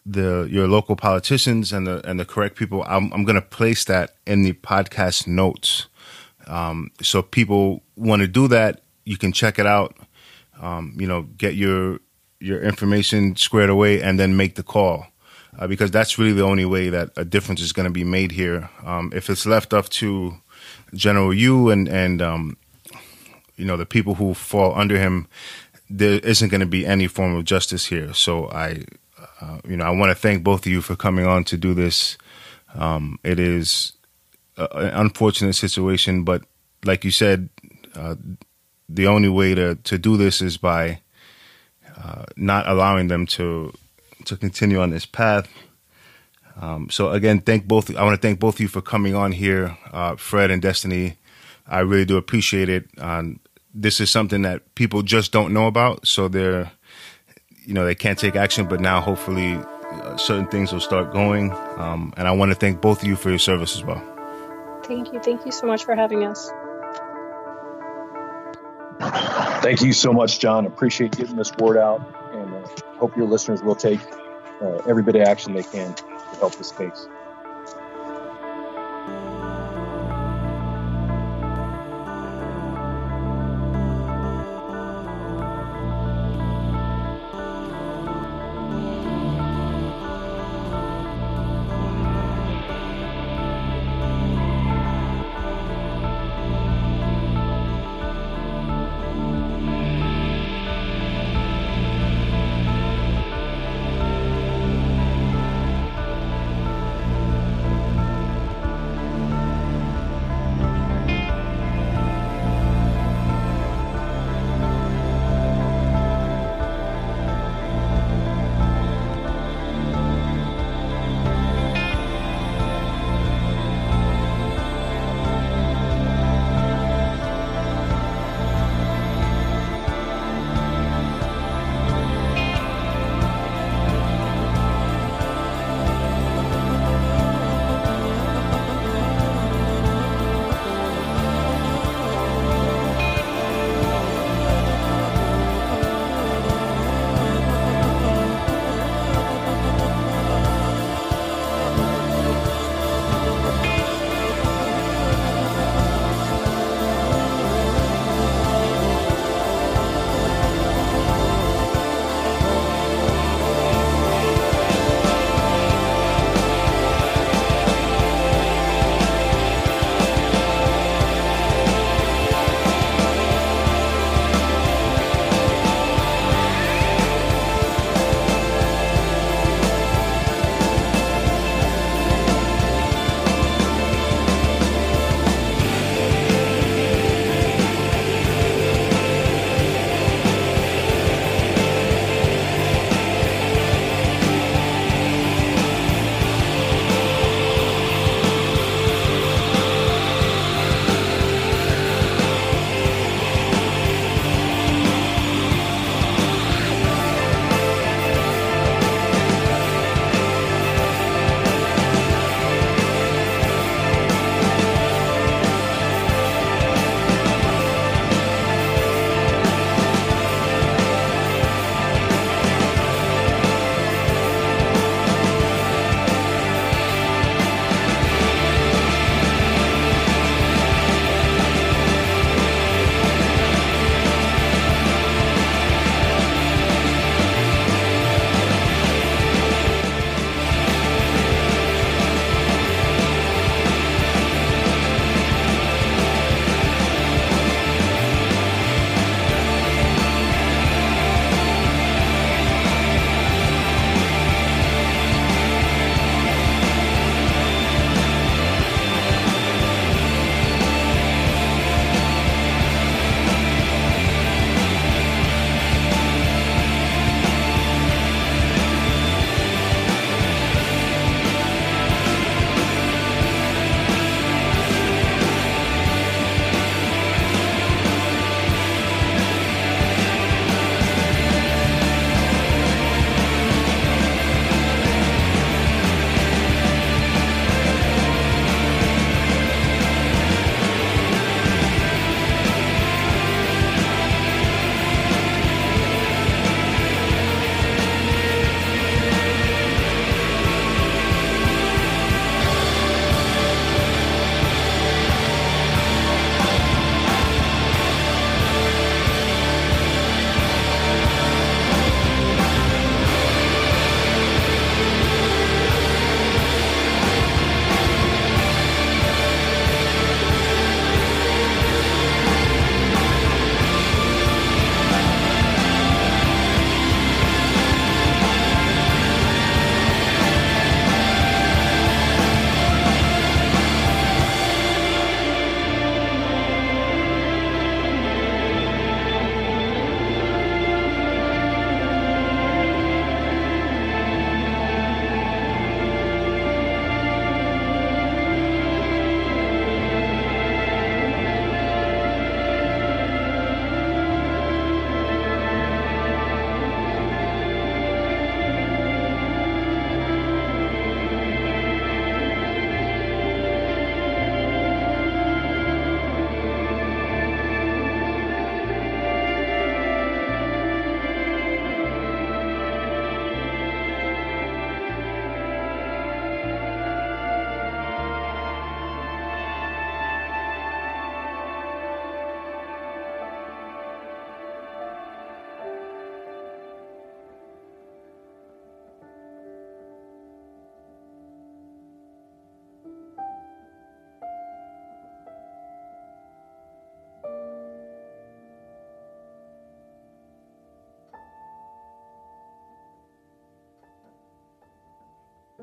[0.06, 3.84] the your local politicians and the and the correct people, I'm, I'm going to place
[3.86, 5.88] that in the podcast notes.
[6.48, 9.96] Um, so, people want to do that, you can check it out.
[10.60, 12.00] Um, you know, get your
[12.40, 15.08] your information squared away, and then make the call
[15.58, 18.32] uh, because that's really the only way that a difference is going to be made
[18.32, 18.70] here.
[18.84, 20.36] Um, if it's left up to
[20.94, 22.58] General Yoo and and um,
[23.56, 25.28] you know the people who fall under him,
[25.90, 28.14] there isn't going to be any form of justice here.
[28.14, 28.84] So I,
[29.42, 31.74] uh, you know, I want to thank both of you for coming on to do
[31.74, 32.18] this.
[32.76, 33.94] Um, it is
[34.58, 36.44] an unfortunate situation, but
[36.86, 37.50] like you said,
[37.96, 38.16] uh,
[38.90, 41.02] the only way to to do this is by
[41.98, 43.74] uh, not allowing them to
[44.26, 45.48] to continue on this path.
[46.60, 47.96] Um, so again, thank both.
[47.96, 51.18] I want to thank both of you for coming on here, uh, Fred and Destiny.
[51.68, 52.88] I really do appreciate it.
[52.98, 53.40] Um,
[53.74, 56.72] this is something that people just don't know about, so they're,
[57.66, 58.66] you know, they can't take action.
[58.66, 61.52] But now, hopefully, uh, certain things will start going.
[61.78, 64.17] Um, and I want to thank both of you for your service as well.
[64.88, 65.20] Thank you.
[65.20, 66.50] Thank you so much for having us.
[69.62, 70.66] Thank you so much, John.
[70.66, 72.02] Appreciate getting this word out,
[72.34, 72.68] and uh,
[72.98, 74.00] hope your listeners will take
[74.62, 76.04] uh, every bit of action they can to
[76.40, 77.08] help this case.